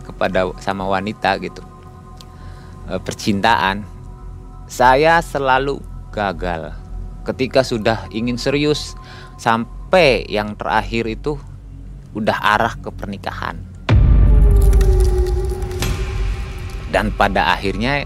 kepada 0.10 0.50
sama 0.58 0.90
wanita 0.90 1.38
gitu 1.38 1.69
percintaan 2.98 3.86
saya 4.66 5.22
selalu 5.22 5.78
gagal 6.10 6.74
ketika 7.26 7.62
sudah 7.62 8.10
ingin 8.10 8.38
serius 8.42 8.98
sampai 9.38 10.26
yang 10.26 10.58
terakhir 10.58 11.06
itu 11.06 11.38
udah 12.14 12.38
arah 12.38 12.74
ke 12.78 12.90
pernikahan. 12.90 13.62
Dan 16.90 17.14
pada 17.14 17.54
akhirnya 17.54 18.06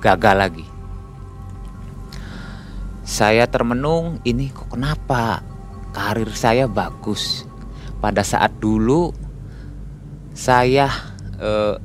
gagal 0.00 0.36
lagi. 0.36 0.66
Saya 3.04 3.44
termenung 3.48 4.20
ini 4.24 4.48
kok 4.48 4.72
kenapa? 4.72 5.44
Karir 5.92 6.32
saya 6.32 6.64
bagus. 6.64 7.44
Pada 8.00 8.24
saat 8.24 8.56
dulu 8.60 9.12
saya 10.32 10.88
eh, 11.40 11.76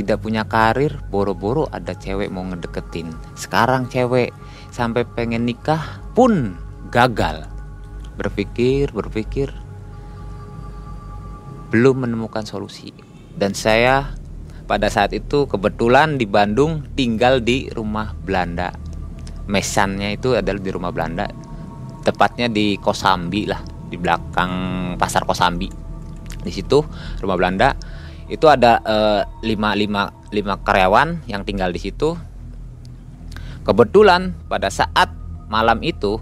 tidak 0.00 0.22
punya 0.22 0.46
karir, 0.46 1.02
boro-boro 1.10 1.66
ada 1.74 1.90
cewek 1.90 2.30
mau 2.30 2.46
ngedeketin. 2.46 3.10
Sekarang 3.34 3.90
cewek 3.90 4.30
sampai 4.70 5.02
pengen 5.02 5.42
nikah 5.42 5.98
pun 6.14 6.54
gagal. 6.94 7.50
Berpikir, 8.14 8.94
berpikir 8.94 9.50
belum 11.74 12.06
menemukan 12.06 12.46
solusi. 12.46 12.94
Dan 13.34 13.54
saya 13.58 14.14
pada 14.70 14.86
saat 14.86 15.10
itu 15.14 15.50
kebetulan 15.50 16.14
di 16.14 16.26
Bandung 16.26 16.86
tinggal 16.94 17.42
di 17.42 17.66
rumah 17.74 18.14
Belanda. 18.14 18.70
Mesannya 19.50 20.14
itu 20.14 20.38
adalah 20.38 20.62
di 20.62 20.70
rumah 20.70 20.94
Belanda. 20.94 21.26
Tepatnya 22.06 22.46
di 22.46 22.78
Kosambi 22.78 23.50
lah 23.50 23.60
di 23.88 23.96
belakang 23.96 24.52
pasar 25.00 25.24
Kosambi 25.24 25.88
di 26.48 26.52
situ 26.54 26.80
rumah 27.20 27.36
Belanda 27.36 27.74
itu 28.28 28.44
ada 28.44 28.84
eh, 28.84 29.22
lima, 29.44 29.72
lima, 29.72 30.12
lima 30.28 30.54
karyawan 30.60 31.24
yang 31.24 31.42
tinggal 31.48 31.72
di 31.72 31.80
situ. 31.80 32.12
Kebetulan 33.64 34.36
pada 34.48 34.68
saat 34.72 35.12
malam 35.48 35.80
itu 35.84 36.20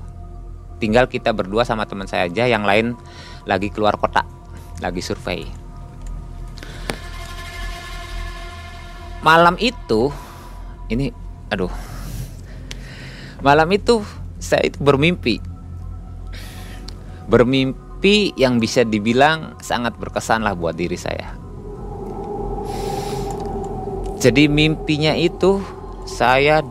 tinggal 0.78 1.10
kita 1.10 1.34
berdua 1.34 1.66
sama 1.66 1.86
teman 1.86 2.06
saya 2.06 2.30
aja 2.30 2.46
yang 2.46 2.62
lain 2.62 2.94
lagi 3.46 3.70
keluar 3.70 3.98
kota 3.98 4.22
lagi 4.78 5.02
survei. 5.02 5.46
Malam 9.26 9.58
itu 9.58 10.14
ini 10.86 11.10
aduh. 11.50 11.72
Malam 13.42 13.68
itu 13.74 14.02
saya 14.38 14.66
itu 14.66 14.78
bermimpi. 14.78 15.42
Bermimpi 17.26 18.36
yang 18.38 18.62
bisa 18.62 18.86
dibilang 18.86 19.58
sangat 19.58 19.98
berkesan 19.98 20.46
lah 20.46 20.54
buat 20.54 20.78
diri 20.78 20.94
saya. 20.94 21.45
Jadi 24.16 24.48
mimpinya 24.48 25.12
itu 25.12 25.60
saya 26.08 26.64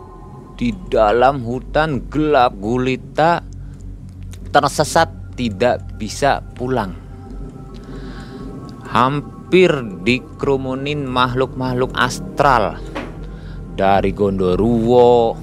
di 0.58 0.74
dalam 0.90 1.46
hutan 1.46 2.02
gelap 2.10 2.58
gulita 2.58 3.46
tersesat 4.50 5.38
tidak 5.38 5.84
bisa 6.00 6.42
pulang. 6.56 6.96
Hampir 8.88 9.70
dikerumunin 10.02 11.06
makhluk-makhluk 11.06 11.92
astral. 11.94 12.80
Dari 13.76 14.16
Gondoruo, 14.16 15.36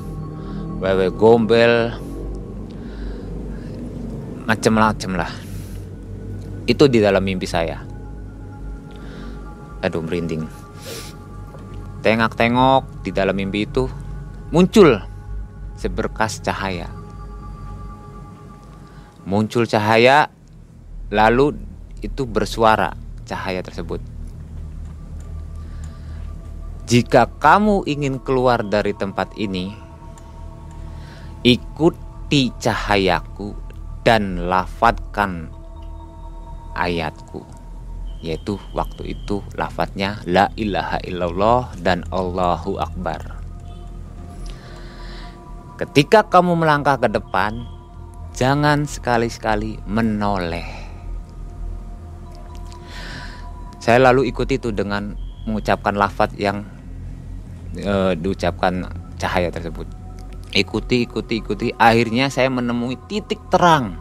Wewe 0.80 1.12
Gombel, 1.12 1.92
macem-macem 4.48 5.12
lah. 5.12 5.28
Itu 6.64 6.88
di 6.88 6.98
dalam 7.04 7.20
mimpi 7.20 7.44
saya. 7.44 7.84
Aduh 9.84 10.00
merinding 10.00 10.61
tengok-tengok 12.02 13.06
di 13.06 13.10
dalam 13.14 13.38
mimpi 13.38 13.64
itu 13.64 13.86
muncul 14.50 14.98
seberkas 15.78 16.42
cahaya. 16.42 16.90
Muncul 19.22 19.70
cahaya 19.70 20.28
lalu 21.14 21.54
itu 22.02 22.26
bersuara 22.26 22.98
cahaya 23.22 23.62
tersebut. 23.62 24.02
Jika 26.90 27.30
kamu 27.38 27.86
ingin 27.86 28.18
keluar 28.18 28.66
dari 28.66 28.92
tempat 28.92 29.32
ini 29.38 29.72
ikuti 31.46 32.50
cahayaku 32.58 33.54
dan 34.02 34.50
lafadkan 34.50 35.48
ayatku 36.74 37.61
yaitu 38.22 38.56
waktu 38.72 39.18
itu 39.18 39.42
lafadznya 39.58 40.22
la 40.24 40.48
ilaha 40.54 41.02
illallah 41.02 41.74
dan 41.82 42.06
Allahu 42.14 42.78
akbar 42.78 43.42
Ketika 45.82 46.22
kamu 46.22 46.62
melangkah 46.62 46.94
ke 46.94 47.10
depan, 47.10 47.66
jangan 48.38 48.86
sekali-sekali 48.86 49.82
menoleh. 49.82 50.68
Saya 53.82 53.98
lalu 53.98 54.30
ikuti 54.30 54.62
itu 54.62 54.70
dengan 54.70 55.18
mengucapkan 55.42 55.98
lafaz 55.98 56.30
yang 56.38 56.62
e, 57.74 58.14
diucapkan 58.14 58.86
cahaya 59.18 59.50
tersebut. 59.50 59.90
Ikuti, 60.54 61.02
ikuti, 61.02 61.42
ikuti. 61.42 61.74
Akhirnya 61.74 62.30
saya 62.30 62.46
menemui 62.46 62.94
titik 63.10 63.42
terang. 63.50 63.98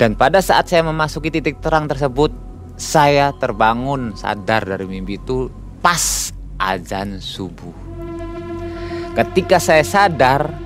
Dan 0.00 0.16
pada 0.16 0.40
saat 0.40 0.64
saya 0.64 0.80
memasuki 0.80 1.28
titik 1.28 1.60
terang 1.60 1.84
tersebut, 1.84 2.32
saya 2.80 3.36
terbangun 3.36 4.16
sadar 4.16 4.64
dari 4.64 4.88
mimpi 4.88 5.20
itu 5.20 5.52
pas 5.84 6.32
azan 6.56 7.20
subuh. 7.20 7.76
Ketika 9.12 9.60
saya 9.60 9.84
sadar, 9.84 10.56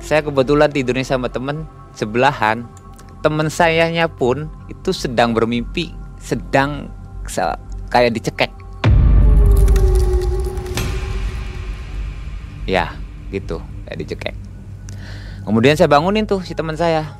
saya 0.00 0.24
kebetulan 0.24 0.72
tidurnya 0.72 1.04
sama 1.04 1.28
teman 1.28 1.68
sebelahan. 1.92 2.64
Teman 3.20 3.52
sayanya 3.52 4.08
pun 4.08 4.48
itu 4.72 4.96
sedang 4.96 5.36
bermimpi, 5.36 5.92
sedang 6.16 6.88
kayak 7.92 8.16
dicekek. 8.16 8.48
Ya, 12.64 12.96
gitu, 13.28 13.60
kayak 13.84 13.98
dicekek. 14.08 14.36
Kemudian 15.44 15.76
saya 15.76 15.92
bangunin 15.92 16.24
tuh 16.24 16.40
si 16.40 16.56
teman 16.56 16.80
saya. 16.80 17.19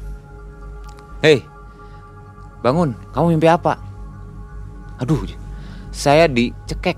Hei, 1.20 1.44
bangun, 2.64 2.96
kamu 3.12 3.36
mimpi 3.36 3.44
apa? 3.44 3.76
Aduh, 5.04 5.28
saya 5.92 6.24
dicekek 6.24 6.96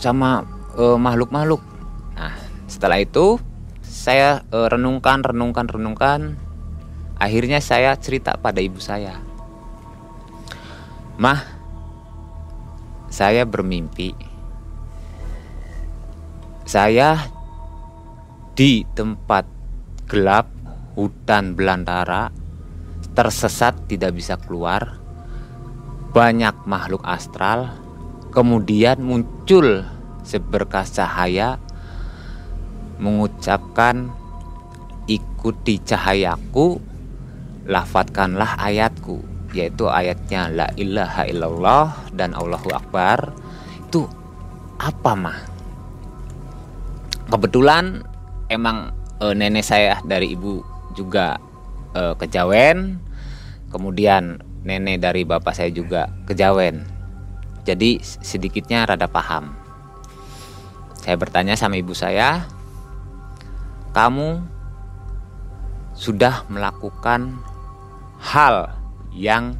sama 0.00 0.48
uh, 0.80 0.96
makhluk-makhluk. 0.96 1.60
Nah, 2.16 2.32
setelah 2.64 3.04
itu 3.04 3.36
saya 3.84 4.40
uh, 4.48 4.64
renungkan, 4.64 5.20
renungkan, 5.20 5.68
renungkan. 5.68 6.40
Akhirnya 7.20 7.60
saya 7.60 7.92
cerita 8.00 8.32
pada 8.40 8.64
ibu 8.64 8.80
saya. 8.80 9.20
Mah, 11.20 11.44
saya 13.12 13.44
bermimpi. 13.44 14.16
Saya 16.64 17.28
di 18.56 18.88
tempat 18.96 19.44
gelap, 20.08 20.48
hutan 20.96 21.52
belantara, 21.52 22.40
tersesat 23.12 23.76
tidak 23.88 24.16
bisa 24.16 24.36
keluar. 24.40 25.00
Banyak 26.12 26.68
makhluk 26.68 27.00
astral, 27.08 27.72
kemudian 28.32 29.00
muncul 29.00 29.84
seberkas 30.22 30.92
cahaya 30.92 31.56
mengucapkan 33.00 34.12
ikuti 35.10 35.82
cahayaku 35.82 36.78
lafadkanlah 37.66 38.60
ayatku 38.60 39.24
yaitu 39.52 39.84
ayatnya 39.88 40.48
la 40.48 40.68
ilaha 40.80 41.22
illallah 41.28 41.86
dan 42.16 42.32
Allahu 42.32 42.72
akbar. 42.72 43.36
Itu 43.88 44.08
apa 44.80 45.12
mah? 45.12 45.38
Kebetulan 47.28 48.00
emang 48.48 48.92
e, 49.20 49.36
nenek 49.36 49.64
saya 49.64 50.00
dari 50.04 50.32
ibu 50.32 50.64
juga 50.96 51.36
e, 51.92 52.02
kejawen 52.18 53.00
kemudian 53.72 54.44
nenek 54.62 55.02
dari 55.02 55.22
bapak 55.24 55.56
saya 55.56 55.70
juga 55.72 56.12
kejawen. 56.28 56.84
Jadi 57.62 58.02
sedikitnya 58.02 58.86
rada 58.86 59.06
paham. 59.06 59.54
Saya 61.02 61.18
bertanya 61.18 61.58
sama 61.58 61.78
ibu 61.78 61.94
saya, 61.94 62.46
kamu 63.94 64.42
sudah 65.94 66.46
melakukan 66.46 67.42
hal 68.22 68.70
yang 69.14 69.58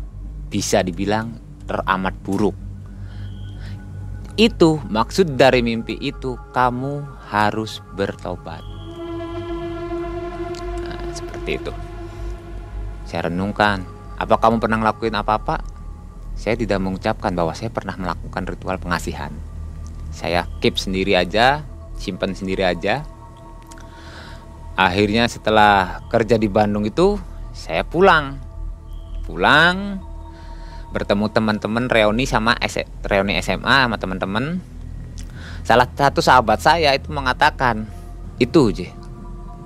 bisa 0.50 0.82
dibilang 0.86 1.38
teramat 1.66 2.14
buruk. 2.22 2.54
Itu 4.38 4.80
maksud 4.88 5.36
dari 5.36 5.60
mimpi 5.60 5.98
itu 6.00 6.38
kamu 6.56 7.04
harus 7.28 7.84
bertobat. 7.94 8.64
Nah, 10.82 11.02
seperti 11.12 11.60
itu. 11.60 11.91
Saya 13.12 13.28
renungkan, 13.28 13.84
apa 14.16 14.40
kamu 14.40 14.56
pernah 14.56 14.80
ngelakuin 14.80 15.12
apa-apa? 15.12 15.60
Saya 16.32 16.56
tidak 16.56 16.80
mengucapkan 16.80 17.36
bahwa 17.36 17.52
saya 17.52 17.68
pernah 17.68 17.92
melakukan 17.92 18.48
ritual 18.48 18.80
pengasihan. 18.80 19.28
Saya 20.08 20.48
keep 20.64 20.80
sendiri 20.80 21.12
aja, 21.12 21.60
simpan 22.00 22.32
sendiri 22.32 22.64
aja. 22.64 23.04
Akhirnya 24.80 25.28
setelah 25.28 26.00
kerja 26.08 26.40
di 26.40 26.48
Bandung 26.48 26.88
itu, 26.88 27.20
saya 27.52 27.84
pulang. 27.84 28.40
Pulang, 29.28 30.00
bertemu 30.96 31.28
teman-teman 31.36 31.92
reuni 31.92 32.24
sama 32.24 32.56
reuni 33.04 33.36
SMA 33.44 33.92
sama 33.92 34.00
teman-teman. 34.00 34.56
Salah 35.68 35.84
satu 35.84 36.24
sahabat 36.24 36.64
saya 36.64 36.96
itu 36.96 37.12
mengatakan, 37.12 37.84
itu 38.40 38.72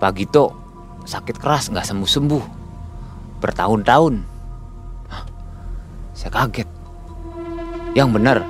Pak 0.03 0.19
Gito 0.19 0.51
sakit 1.07 1.39
keras 1.39 1.71
nggak 1.71 1.87
sembuh-sembuh 1.87 2.56
bertahun-tahun 3.41 4.37
saya 6.16 6.32
kaget. 6.32 6.64
Yang 7.93 8.09
benar, 8.16 8.41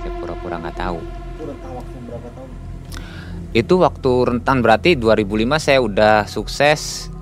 saya 0.00 0.12
pura-pura 0.18 0.56
nggak 0.56 0.76
tahu. 0.80 0.98
Itu 1.04 1.76
waktu 1.76 1.96
berapa 2.08 2.28
tahun? 2.32 2.48
Itu 3.52 3.74
waktu 3.84 4.12
rentan 4.24 4.64
berarti 4.64 4.96
2005 4.96 5.60
saya 5.60 5.84
udah 5.84 6.24
sukses. 6.24 7.12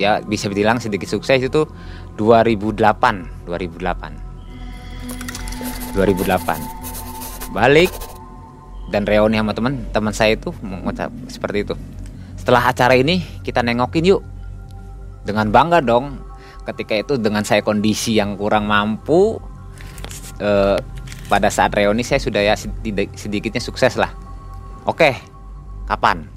Ya 0.00 0.24
bisa 0.24 0.48
dibilang 0.48 0.80
sedikit 0.80 1.04
sukses 1.04 1.36
itu 1.36 1.68
2008, 2.16 3.44
2008. 3.44 5.92
2008. 5.92 7.52
Balik 7.52 7.92
dan 8.88 9.04
reuni 9.04 9.36
sama 9.36 9.52
teman 9.52 9.84
teman 9.92 10.16
saya 10.16 10.32
itu 10.32 10.48
mengucap 10.64 11.12
seperti 11.28 11.68
itu. 11.68 11.76
Setelah 12.40 12.72
acara 12.72 12.96
ini 12.96 13.20
kita 13.44 13.60
nengokin 13.60 14.16
yuk. 14.16 14.24
Dengan 15.22 15.54
bangga 15.54 15.78
dong 15.84 16.31
ketika 16.62 16.94
itu 16.94 17.14
dengan 17.18 17.42
saya 17.42 17.60
kondisi 17.64 18.18
yang 18.18 18.38
kurang 18.38 18.70
mampu 18.70 19.38
eh, 20.38 20.78
pada 21.26 21.48
saat 21.48 21.72
reuni 21.72 22.04
saya 22.04 22.20
sudah 22.20 22.42
ya 22.44 22.54
sedikitnya 23.16 23.62
sukses 23.62 23.96
lah. 23.98 24.12
Oke 24.84 25.16
kapan? 25.88 26.28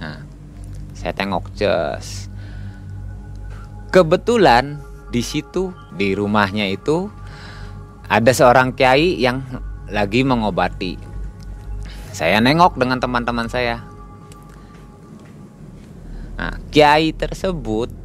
Nah 0.00 0.24
saya 0.96 1.12
tengok 1.16 1.52
just 1.56 2.28
kebetulan 3.90 4.78
di 5.10 5.22
situ 5.24 5.74
di 5.94 6.14
rumahnya 6.14 6.70
itu 6.70 7.10
ada 8.10 8.30
seorang 8.34 8.74
kiai 8.74 9.18
yang 9.18 9.42
lagi 9.90 10.22
mengobati. 10.26 10.98
Saya 12.10 12.42
nengok 12.42 12.74
dengan 12.74 12.98
teman-teman 12.98 13.46
saya. 13.46 13.86
Nah 16.38 16.58
kiai 16.74 17.14
tersebut 17.14 17.99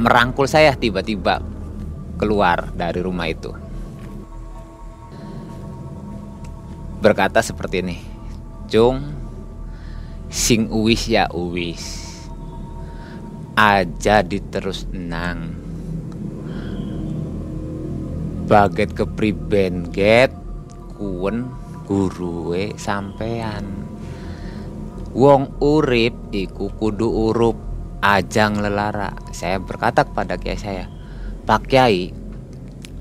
merangkul 0.00 0.48
saya 0.48 0.72
tiba-tiba 0.72 1.44
keluar 2.16 2.72
dari 2.72 3.04
rumah 3.04 3.28
itu. 3.28 3.52
Berkata 7.04 7.44
seperti 7.44 7.84
ini, 7.84 7.96
Jung, 8.72 9.04
sing 10.32 10.72
uwis 10.72 11.04
ya 11.04 11.28
uwis, 11.28 12.16
aja 13.52 14.24
diterus 14.24 14.88
nang. 14.88 15.52
Baget 18.48 18.96
kepriben 18.96 19.92
get 19.92 20.32
kuen 20.96 21.52
gurue 21.84 22.72
sampean. 22.80 23.68
Wong 25.12 25.60
urip 25.60 26.32
iku 26.32 26.72
kudu 26.72 27.08
urup 27.32 27.59
ajang 28.00 28.60
lelara. 28.64 29.12
Saya 29.30 29.60
berkata 29.60 30.04
kepada 30.04 30.40
kiai 30.40 30.56
saya, 30.56 30.84
Pak 31.44 31.68
Kiai, 31.68 32.12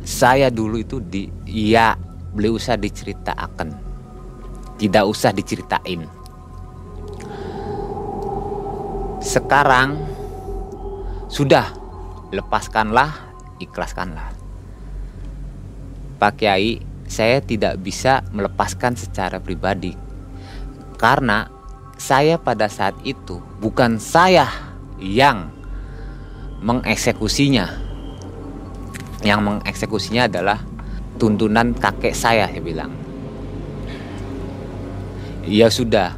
saya 0.03 0.51
dulu 0.51 0.79
itu 0.79 0.99
di 0.99 1.27
ya 1.47 1.95
beli 2.35 2.51
usah 2.51 2.75
diceritakan, 2.75 3.75
tidak 4.79 5.03
usah 5.07 5.31
diceritain. 5.31 6.07
Sekarang 9.19 9.99
sudah 11.27 11.75
lepaskanlah, 12.31 13.35
ikhlaskanlah. 13.59 14.31
Pak 16.19 16.33
Kiai, 16.39 16.83
saya 17.07 17.39
tidak 17.39 17.79
bisa 17.79 18.21
melepaskan 18.35 18.93
secara 18.99 19.41
pribadi 19.41 19.95
karena 20.99 21.47
saya 21.95 22.35
pada 22.35 22.67
saat 22.67 22.93
itu 23.07 23.39
bukan 23.63 23.97
saya 23.97 24.68
yang 24.99 25.49
mengeksekusinya. 26.59 27.71
Yang 29.23 29.39
mengeksekusinya 29.43 30.31
adalah 30.31 30.59
tuntunan 31.19 31.75
kakek 31.75 32.15
saya, 32.15 32.47
saya 32.47 32.63
bilang. 32.63 32.91
Ya 35.47 35.71
sudah, 35.71 36.15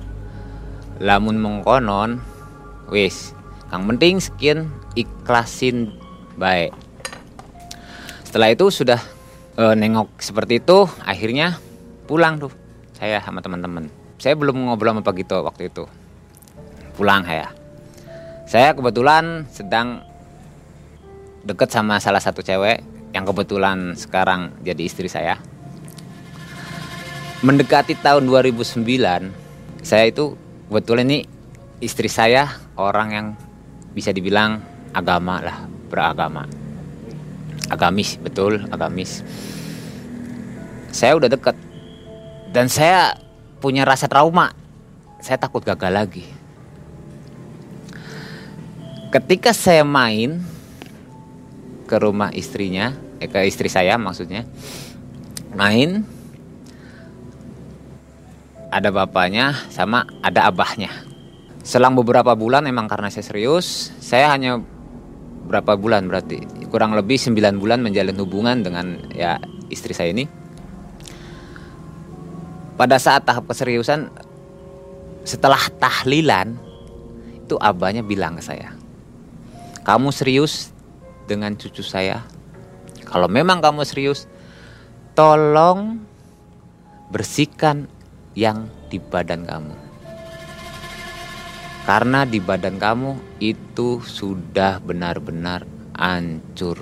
lamun 1.01 1.37
mengkonon 1.41 2.21
wis. 2.89 3.33
Kang 3.71 3.87
penting 3.87 4.19
sekian 4.19 4.67
ikhlasin 4.97 5.95
baik. 6.35 6.75
Setelah 8.27 8.51
itu 8.51 8.67
sudah 8.67 8.99
e, 9.55 9.63
nengok 9.79 10.19
seperti 10.19 10.59
itu 10.59 10.91
akhirnya 11.07 11.55
pulang 12.03 12.35
tuh 12.43 12.51
saya 12.99 13.23
sama 13.23 13.39
teman-teman. 13.39 13.87
Saya 14.19 14.35
belum 14.35 14.67
ngobrol 14.67 14.91
sama 14.91 15.01
Pak 15.07 15.15
Gito 15.15 15.39
waktu 15.39 15.71
itu. 15.71 15.87
Pulang 16.99 17.23
saya 17.23 17.60
saya 18.51 18.75
kebetulan 18.75 19.47
sedang 19.47 20.03
deket 21.47 21.71
sama 21.71 22.03
salah 22.03 22.19
satu 22.19 22.43
cewek 22.43 22.83
yang 23.15 23.23
kebetulan 23.23 23.95
sekarang 23.95 24.51
jadi 24.59 24.91
istri 24.91 25.07
saya. 25.07 25.39
Mendekati 27.47 27.95
tahun 27.95 28.27
2009 28.27 28.83
saya 29.79 30.03
itu 30.03 30.35
kebetulan 30.67 31.07
ini 31.07 31.19
istri 31.79 32.11
saya 32.11 32.51
orang 32.75 33.07
yang 33.15 33.27
bisa 33.95 34.11
dibilang 34.11 34.59
agama 34.91 35.39
lah 35.39 35.57
beragama. 35.87 36.43
Agamis 37.71 38.19
betul 38.19 38.67
agamis. 38.67 39.23
Saya 40.91 41.15
udah 41.15 41.31
deket. 41.31 41.55
Dan 42.51 42.67
saya 42.67 43.15
punya 43.63 43.87
rasa 43.87 44.11
trauma. 44.11 44.51
Saya 45.23 45.39
takut 45.39 45.63
gagal 45.63 45.87
lagi 45.87 46.40
ketika 49.11 49.51
saya 49.51 49.83
main 49.83 50.39
ke 51.85 51.95
rumah 51.99 52.31
istrinya 52.31 52.95
eh, 53.19 53.27
ke 53.27 53.43
istri 53.43 53.67
saya 53.67 53.99
maksudnya 53.99 54.47
main 55.51 56.07
ada 58.71 58.87
bapaknya 58.89 59.67
sama 59.67 60.07
ada 60.23 60.47
abahnya. 60.47 60.89
Selang 61.61 61.93
beberapa 61.93 62.33
bulan 62.33 62.65
emang 62.65 62.87
karena 62.87 63.11
saya 63.11 63.27
serius, 63.27 63.91
saya 63.99 64.31
hanya 64.33 64.57
berapa 65.45 65.75
bulan 65.75 66.07
berarti 66.07 66.41
kurang 66.71 66.95
lebih 66.95 67.19
9 67.19 67.59
bulan 67.59 67.83
menjalin 67.83 68.15
hubungan 68.15 68.63
dengan 68.63 68.97
ya 69.11 69.37
istri 69.67 69.91
saya 69.91 70.15
ini. 70.15 70.25
Pada 72.79 72.97
saat 72.97 73.27
tahap 73.27 73.45
keseriusan 73.45 74.09
setelah 75.27 75.61
tahlilan 75.77 76.57
itu 77.45 77.59
abahnya 77.59 78.01
bilang 78.01 78.39
ke 78.39 78.41
saya, 78.41 78.73
"Kamu 79.81 80.13
serius 80.13 80.69
dengan 81.25 81.57
cucu 81.57 81.81
saya? 81.81 82.21
Kalau 83.01 83.25
memang 83.25 83.59
kamu 83.59 83.81
serius, 83.83 84.29
tolong 85.17 85.99
bersihkan 87.11 87.91
yang 88.37 88.71
di 88.87 89.01
badan 89.01 89.43
kamu. 89.43 89.75
Karena 91.83 92.23
di 92.29 92.37
badan 92.37 92.77
kamu 92.77 93.41
itu 93.41 93.99
sudah 94.05 94.77
benar-benar 94.79 95.65
hancur. 95.97 96.77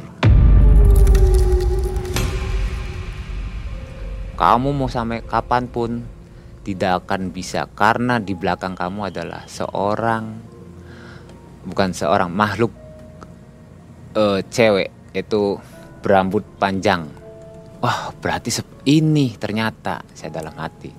Kamu 4.35 4.69
mau 4.71 4.87
sampai 4.87 5.23
kapan 5.23 5.67
pun 5.67 6.03
tidak 6.63 7.03
akan 7.03 7.31
bisa 7.31 7.67
karena 7.75 8.19
di 8.23 8.35
belakang 8.35 8.75
kamu 8.75 9.11
adalah 9.11 9.43
seorang 9.49 10.39
bukan 11.67 11.91
seorang 11.91 12.31
makhluk 12.31 12.71
uh, 14.15 14.39
cewek 14.47 14.89
itu 15.13 15.57
berambut 15.99 16.45
panjang. 16.57 17.09
Wah, 17.79 18.11
berarti 18.19 18.51
ini 18.87 19.35
ternyata 19.39 20.03
saya 20.11 20.31
dalam 20.35 20.55
hati 20.59 20.91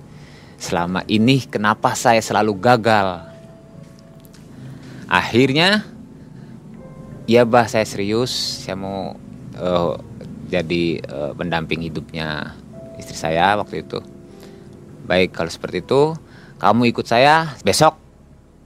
selama 0.61 1.01
ini 1.09 1.41
kenapa 1.49 1.97
saya 1.97 2.21
selalu 2.21 2.53
gagal. 2.61 3.25
Akhirnya, 5.09 5.83
ya 7.25 7.43
bah 7.43 7.65
saya 7.65 7.83
serius, 7.83 8.31
saya 8.63 8.77
mau 8.77 9.17
uh, 9.57 9.97
jadi 10.47 11.01
uh, 11.09 11.31
pendamping 11.33 11.81
hidupnya 11.83 12.53
istri 13.01 13.17
saya 13.17 13.57
waktu 13.57 13.81
itu. 13.81 13.99
Baik 15.09 15.33
kalau 15.33 15.49
seperti 15.49 15.81
itu, 15.81 16.13
kamu 16.61 16.93
ikut 16.93 17.09
saya 17.09 17.57
besok 17.65 17.97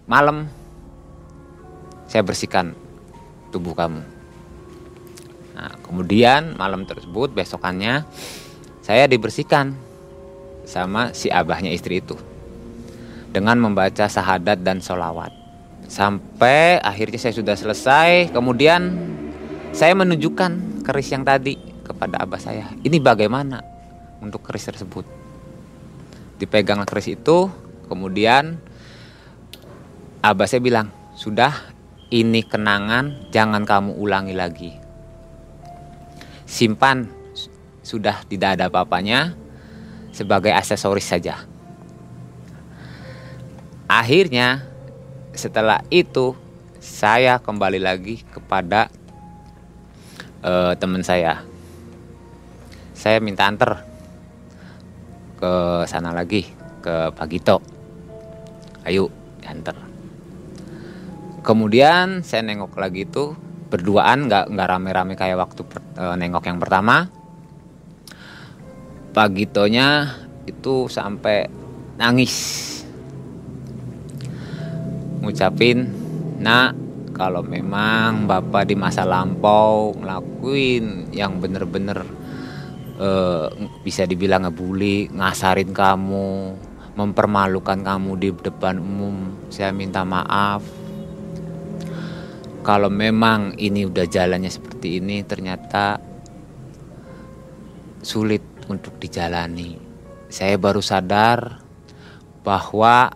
malam 0.05 0.45
saya 2.11 2.21
bersihkan 2.21 2.75
tubuh 3.49 3.73
kamu. 3.73 4.14
Kemudian 5.95 6.59
malam 6.59 6.83
tersebut 6.83 7.31
besokannya 7.31 8.03
saya 8.83 9.07
dibersihkan 9.07 9.71
sama 10.67 11.15
si 11.15 11.31
abahnya 11.31 11.71
istri 11.71 12.03
itu 12.03 12.19
dengan 13.31 13.55
membaca 13.63 14.03
sahadat 14.03 14.59
dan 14.59 14.83
solawat 14.83 15.31
sampai 15.87 16.83
akhirnya 16.83 17.15
saya 17.15 17.31
sudah 17.31 17.55
selesai 17.55 18.27
kemudian 18.35 18.91
saya 19.71 19.95
menunjukkan 19.95 20.83
keris 20.83 21.15
yang 21.15 21.23
tadi 21.23 21.55
kepada 21.87 22.27
abah 22.27 22.43
saya. 22.43 22.75
Ini 22.83 22.99
bagaimana 22.99 23.63
untuk 24.19 24.43
keris 24.43 24.67
tersebut? 24.67 25.07
Dipegang 26.43 26.83
keris 26.83 27.07
itu 27.07 27.47
kemudian 27.87 28.59
abah 30.19 30.43
saya 30.43 30.59
bilang 30.59 30.91
sudah 31.15 31.55
ini 32.11 32.43
kenangan 32.43 33.31
jangan 33.31 33.63
kamu 33.63 33.95
ulangi 33.95 34.35
lagi 34.35 34.83
simpan 36.45 37.09
sudah 37.85 38.25
tidak 38.25 38.57
ada 38.57 38.69
apa-apanya 38.69 39.37
sebagai 40.15 40.53
aksesoris 40.53 41.05
saja. 41.05 41.43
Akhirnya 43.85 44.65
setelah 45.35 45.83
itu 45.93 46.33
saya 46.81 47.37
kembali 47.37 47.77
lagi 47.77 48.25
kepada 48.33 48.89
uh, 50.41 50.73
teman 50.79 51.05
saya. 51.05 51.45
Saya 52.95 53.21
minta 53.21 53.45
antar 53.45 53.85
ke 55.37 55.85
sana 55.85 56.15
lagi 56.15 56.49
ke 56.81 57.13
Pak 57.13 57.27
Gito. 57.29 57.57
Ayo 58.87 59.11
antar. 59.45 59.77
Kemudian 61.45 62.25
saya 62.25 62.41
nengok 62.41 62.73
lagi 62.81 63.05
itu 63.05 63.37
berduaan 63.69 64.29
nggak 64.29 64.53
nggak 64.53 64.67
rame-rame 64.69 65.13
kayak 65.17 65.41
waktu 65.41 65.61
per, 65.65 65.79
uh, 65.97 66.15
nengok 66.15 66.45
yang 66.45 66.59
pertama. 66.61 67.09
Pagitonya 69.15 70.11
itu 70.45 70.91
sampai 70.91 71.47
nangis. 71.95 72.35
Ngucapin 75.23 75.89
nak 76.39 76.75
kalau 77.15 77.39
memang 77.41 78.27
bapak 78.27 78.67
di 78.67 78.75
masa 78.75 79.07
lampau 79.07 79.95
ngelakuin 79.95 81.15
yang 81.15 81.39
bener-bener 81.39 82.03
uh, 82.99 83.47
bisa 83.81 84.03
dibilang 84.03 84.43
ngebully 84.43 85.07
ngasarin 85.15 85.71
kamu 85.71 86.59
mempermalukan 86.99 87.79
kamu 87.79 88.11
di 88.19 88.29
depan 88.35 88.83
umum 88.83 89.31
saya 89.47 89.71
minta 89.71 90.03
maaf 90.03 90.63
kalau 92.65 92.89
memang 92.89 93.53
ini 93.61 93.85
udah 93.85 94.09
jalannya 94.09 94.49
seperti 94.49 94.97
ini 94.97 95.21
ternyata 95.21 96.01
sulit 98.01 98.41
untuk 98.65 98.97
dijalani. 98.97 99.77
Saya 100.33 100.57
baru 100.57 100.81
sadar 100.81 101.61
bahwa 102.41 103.13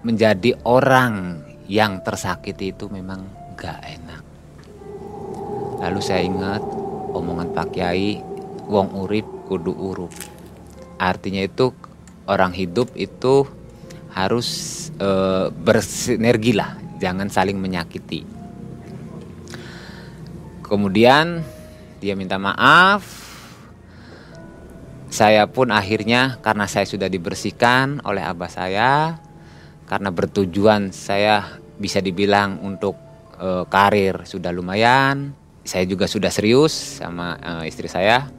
menjadi 0.00 0.56
orang 0.64 1.44
yang 1.68 2.00
tersakiti 2.00 2.72
itu 2.72 2.88
memang 2.88 3.28
gak 3.60 3.84
enak. 3.84 4.24
Lalu 5.84 6.00
saya 6.00 6.24
ingat 6.24 6.64
omongan 7.12 7.52
Pak 7.52 7.76
Kiai, 7.76 8.24
wong 8.68 9.04
urip 9.04 9.28
kudu 9.52 9.76
urup. 9.76 10.12
Artinya 10.96 11.44
itu 11.44 11.76
orang 12.24 12.56
hidup 12.56 12.92
itu 12.96 13.44
harus 14.12 14.48
e, 14.96 15.08
bersinergi 15.52 16.52
lah, 16.56 16.76
jangan 17.00 17.32
saling 17.32 17.56
menyakiti. 17.56 18.22
Kemudian 20.62 21.42
dia 21.98 22.14
minta 22.14 22.38
maaf, 22.38 23.02
saya 25.10 25.50
pun 25.50 25.74
akhirnya 25.74 26.38
karena 26.38 26.70
saya 26.70 26.86
sudah 26.86 27.10
dibersihkan 27.10 27.98
oleh 28.06 28.22
abah 28.22 28.46
saya 28.46 29.18
karena 29.90 30.14
bertujuan 30.14 30.94
saya 30.94 31.58
bisa 31.82 31.98
dibilang 31.98 32.62
untuk 32.62 32.94
e, 33.34 33.66
karir 33.66 34.22
sudah 34.22 34.54
lumayan. 34.54 35.34
Saya 35.66 35.82
juga 35.84 36.06
sudah 36.06 36.30
serius 36.30 37.02
sama 37.02 37.34
e, 37.42 37.52
istri 37.66 37.90
saya. 37.90 38.30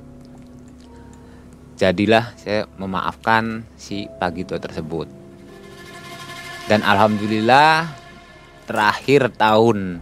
Jadilah 1.75 2.31
saya 2.39 2.71
memaafkan 2.79 3.67
si 3.75 4.07
Pagito 4.07 4.55
tersebut. 4.55 5.11
Dan 6.71 6.87
alhamdulillah 6.87 8.00
terakhir 8.71 9.35
tahun 9.35 9.99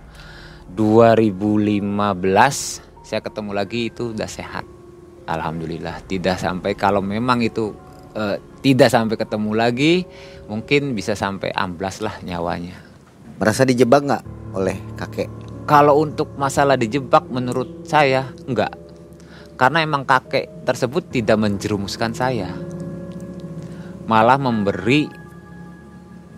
2015 0.77 1.89
saya 3.01 3.21
ketemu 3.25 3.51
lagi 3.57 3.89
itu 3.89 4.13
udah 4.13 4.29
sehat 4.29 4.65
Alhamdulillah 5.25 6.05
tidak 6.05 6.37
sampai 6.37 6.77
kalau 6.77 7.01
memang 7.01 7.41
itu 7.41 7.73
eh, 8.13 8.37
tidak 8.59 8.89
sampai 8.91 9.15
ketemu 9.15 9.51
lagi, 9.55 10.03
mungkin 10.51 10.91
bisa 10.91 11.15
sampai 11.15 11.53
amblas 11.55 12.03
lah 12.03 12.19
nyawanya. 12.23 12.75
Merasa 13.39 13.63
dijebak 13.63 14.03
nggak 14.03 14.23
oleh 14.51 14.77
kakek? 14.99 15.31
Kalau 15.63 16.01
untuk 16.01 16.33
masalah 16.35 16.75
dijebak 16.75 17.29
menurut 17.29 17.87
saya 17.87 18.27
enggak. 18.49 18.73
Karena 19.55 19.83
emang 19.83 20.07
kakek 20.07 20.63
tersebut 20.63 21.11
tidak 21.11 21.39
menjerumuskan 21.39 22.15
saya. 22.15 22.51
Malah 24.07 24.39
memberi 24.39 25.07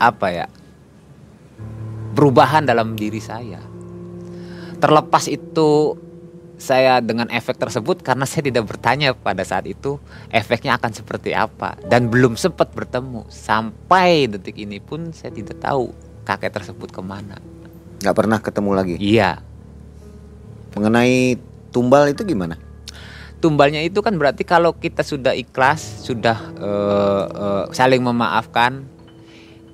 apa 0.01 0.27
ya? 0.29 0.47
Perubahan 2.21 2.69
dalam 2.69 2.93
diri 2.93 3.17
saya. 3.17 3.57
Terlepas 4.77 5.25
itu 5.25 5.97
saya 6.61 7.01
dengan 7.01 7.25
efek 7.33 7.57
tersebut 7.57 8.05
karena 8.05 8.29
saya 8.29 8.45
tidak 8.45 8.69
bertanya 8.69 9.17
pada 9.17 9.41
saat 9.41 9.65
itu 9.65 9.97
efeknya 10.29 10.77
akan 10.77 10.93
seperti 10.93 11.33
apa 11.33 11.73
dan 11.89 12.13
belum 12.13 12.37
sempat 12.37 12.69
bertemu 12.77 13.25
sampai 13.25 14.29
detik 14.29 14.61
ini 14.61 14.77
pun 14.77 15.09
saya 15.09 15.33
tidak 15.33 15.57
tahu 15.65 15.89
kakek 16.21 16.61
tersebut 16.61 16.93
ke 16.93 17.01
mana. 17.01 17.41
Nggak 18.05 18.13
pernah 18.13 18.37
ketemu 18.37 18.71
lagi. 18.77 18.95
Iya, 19.01 19.41
Mengenai 20.77 21.41
tumbal 21.73 22.13
itu 22.13 22.21
gimana? 22.21 22.53
tumbalnya 23.41 23.81
itu 23.81 24.05
kan 24.05 24.13
berarti 24.21 24.45
kalau 24.45 24.77
kita 24.77 25.01
sudah 25.01 25.33
ikhlas, 25.33 26.05
sudah 26.05 26.37
eh, 26.61 27.25
eh, 27.25 27.63
saling 27.73 28.05
memaafkan, 28.05 28.85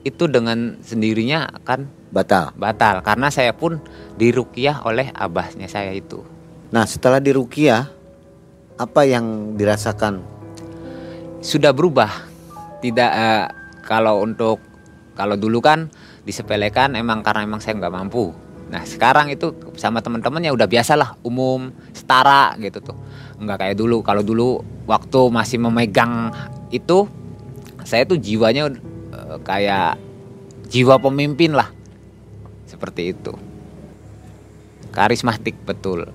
itu 0.07 0.23
dengan 0.31 0.79
sendirinya 0.79 1.51
akan 1.51 1.96
Batal. 2.07 2.55
batal 2.55 3.03
karena 3.03 3.27
saya 3.27 3.51
pun 3.51 3.83
dirukiah 4.15 4.79
oleh 4.87 5.11
abahnya 5.11 5.67
saya 5.67 5.91
itu. 5.91 6.23
Nah 6.71 6.83
setelah 6.83 7.23
di 7.23 7.31
Rukiah, 7.31 7.87
apa 8.75 9.01
yang 9.07 9.55
dirasakan? 9.55 10.19
Sudah 11.39 11.71
berubah. 11.71 12.11
Tidak 12.83 13.11
eh, 13.11 13.45
kalau 13.87 14.21
untuk 14.21 14.59
kalau 15.15 15.39
dulu 15.39 15.63
kan 15.63 15.89
disepelekan 16.27 16.93
emang 16.99 17.23
karena 17.23 17.47
emang 17.47 17.63
saya 17.63 17.79
nggak 17.79 17.95
mampu. 17.95 18.35
Nah 18.67 18.83
sekarang 18.83 19.31
itu 19.31 19.55
sama 19.79 20.03
teman-teman 20.03 20.43
ya 20.43 20.51
udah 20.51 20.67
biasalah 20.67 21.15
umum 21.23 21.71
setara 21.95 22.51
gitu 22.59 22.83
tuh. 22.83 22.97
Nggak 23.39 23.57
kayak 23.63 23.75
dulu. 23.79 24.03
Kalau 24.03 24.21
dulu 24.21 24.59
waktu 24.85 25.19
masih 25.31 25.63
memegang 25.63 26.35
itu 26.67 27.07
saya 27.87 28.03
tuh 28.03 28.19
jiwanya 28.19 28.67
eh, 29.15 29.37
kayak 29.47 29.95
jiwa 30.67 30.99
pemimpin 30.99 31.55
lah. 31.55 31.71
Seperti 32.77 33.09
itu. 33.09 33.33
Karismatik 34.93 35.57
betul. 35.65 36.13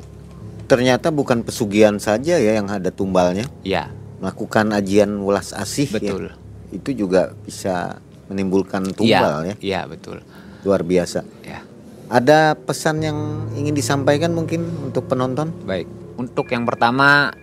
Ternyata 0.70 1.10
bukan 1.10 1.42
pesugihan 1.42 1.98
saja 1.98 2.38
ya 2.38 2.54
yang 2.54 2.70
ada 2.70 2.94
tumbalnya. 2.94 3.50
Ya, 3.66 3.90
Melakukan 4.22 4.70
ajian 4.70 5.10
welas 5.26 5.50
asih 5.50 5.90
ya. 5.90 5.94
betul. 5.98 6.24
Itu 6.70 6.94
juga 6.94 7.34
bisa 7.42 7.98
menimbulkan 8.30 8.94
tumbal 8.94 9.42
ya. 9.52 9.54
Iya, 9.58 9.80
betul. 9.90 10.22
Luar 10.62 10.86
biasa. 10.86 11.26
Ya. 11.42 11.66
Ada 12.06 12.54
pesan 12.54 13.02
yang 13.02 13.18
ingin 13.58 13.74
disampaikan 13.74 14.30
mungkin 14.30 14.62
untuk 14.86 15.10
penonton? 15.10 15.50
Baik, 15.66 15.90
untuk 16.14 16.46
yang 16.54 16.62
pertama 16.62 17.34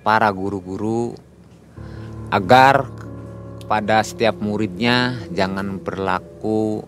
para 0.00 0.32
guru-guru 0.32 1.12
agar 2.32 2.88
pada 3.66 4.00
setiap 4.00 4.38
muridnya 4.38 5.18
jangan 5.34 5.82
berlaku 5.82 6.86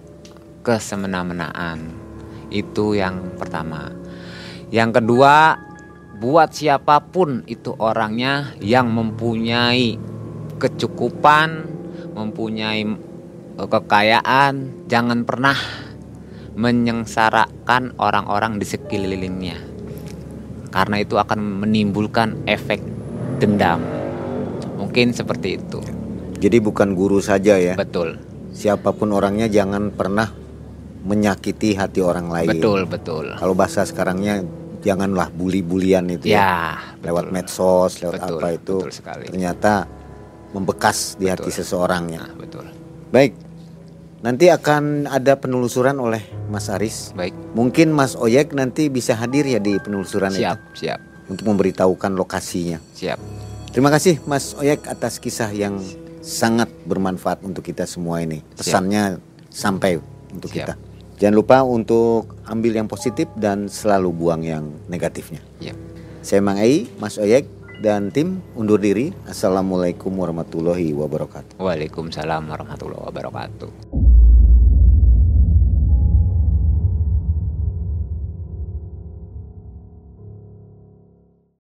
kesemena-menaan. 0.69 1.81
Itu 2.53 2.93
yang 2.93 3.41
pertama. 3.41 3.89
Yang 4.69 5.01
kedua, 5.01 5.57
buat 6.21 6.53
siapa 6.53 7.01
pun 7.09 7.49
itu 7.49 7.73
orangnya 7.81 8.53
yang 8.61 8.93
mempunyai 8.93 9.97
kecukupan, 10.61 11.65
mempunyai 12.13 12.85
eh, 13.57 13.69
kekayaan, 13.69 14.85
jangan 14.85 15.25
pernah 15.25 15.57
menyengsarakan 16.59 17.97
orang-orang 17.97 18.61
di 18.61 18.67
sekelilingnya 18.69 19.79
karena 20.69 21.01
itu 21.01 21.17
akan 21.17 21.65
menimbulkan 21.65 22.45
efek 22.45 22.83
dendam. 23.41 23.81
Mungkin 24.77 25.17
seperti 25.17 25.59
itu. 25.59 25.81
Jadi 26.39 26.59
bukan 26.63 26.95
guru 26.95 27.19
saja 27.19 27.59
ya. 27.59 27.75
Betul. 27.75 28.21
Siapa 28.55 28.95
pun 28.95 29.11
orangnya 29.11 29.51
jangan 29.51 29.91
pernah 29.91 30.31
menyakiti 31.01 31.75
hati 31.75 32.01
orang 32.01 32.29
lain. 32.29 32.49
Betul, 32.51 32.81
betul. 32.85 33.35
Kalau 33.35 33.55
bahasa 33.55 33.83
sekarangnya 33.83 34.43
janganlah 34.79 35.29
bully-bulian 35.29 36.07
itu 36.09 36.31
Ya, 36.31 36.79
lewat 37.01 37.29
betul. 37.29 37.35
medsos, 37.35 37.93
lewat 37.99 38.15
Betul, 38.17 38.37
apa 38.37 38.49
itu 38.51 38.77
betul 38.79 38.93
sekali. 38.93 39.25
ternyata 39.27 39.73
membekas 40.49 41.15
di 41.15 41.27
hati 41.27 41.51
Betul. 41.51 41.59
seseorangnya. 41.61 42.23
Nah, 42.25 42.37
betul. 42.39 42.65
Baik. 43.11 43.33
Nanti 44.19 44.51
akan 44.51 45.07
ada 45.07 45.39
penelusuran 45.39 45.95
oleh 45.95 46.19
Mas 46.47 46.67
Aris. 46.67 47.15
Baik. 47.15 47.31
Mungkin 47.55 47.95
Mas 47.95 48.19
Oyek 48.19 48.51
nanti 48.51 48.91
bisa 48.91 49.15
hadir 49.15 49.47
ya 49.47 49.63
di 49.63 49.79
penelusuran 49.79 50.35
Siap, 50.35 50.59
itu 50.75 50.87
siap, 50.87 50.99
untuk 51.29 51.47
memberitahukan 51.47 52.13
lokasinya. 52.13 52.83
siap. 52.91 53.21
Terima 53.71 53.95
kasih 53.95 54.19
Mas 54.25 54.59
Oyek 54.59 54.91
atas 54.91 55.23
kisah 55.23 55.55
yang 55.55 55.79
sangat 56.19 56.67
bermanfaat 56.83 57.47
untuk 57.47 57.63
kita 57.63 57.87
semua 57.87 58.19
ini. 58.19 58.43
Pesannya 58.57 59.23
sampai 59.49 60.03
untuk 60.29 60.51
Siap. 60.51 60.67
kita. 60.67 60.75
Jangan 61.19 61.35
lupa 61.35 61.67
untuk 61.67 62.39
ambil 62.47 62.79
yang 62.79 62.87
positif 62.87 63.27
dan 63.35 63.67
selalu 63.67 64.15
buang 64.15 64.47
yang 64.47 64.71
negatifnya. 64.87 65.43
Yap. 65.59 65.75
Saya 66.23 66.39
Mang 66.39 66.63
Ei, 66.63 66.87
Mas 67.03 67.19
Oyek 67.19 67.51
dan 67.83 68.15
tim 68.15 68.39
undur 68.55 68.79
diri. 68.79 69.11
Assalamualaikum 69.27 70.15
warahmatullahi 70.15 70.95
wabarakatuh. 70.95 71.59
Waalaikumsalam 71.59 72.47
warahmatullahi 72.47 73.03
wabarakatuh. 73.11 74.08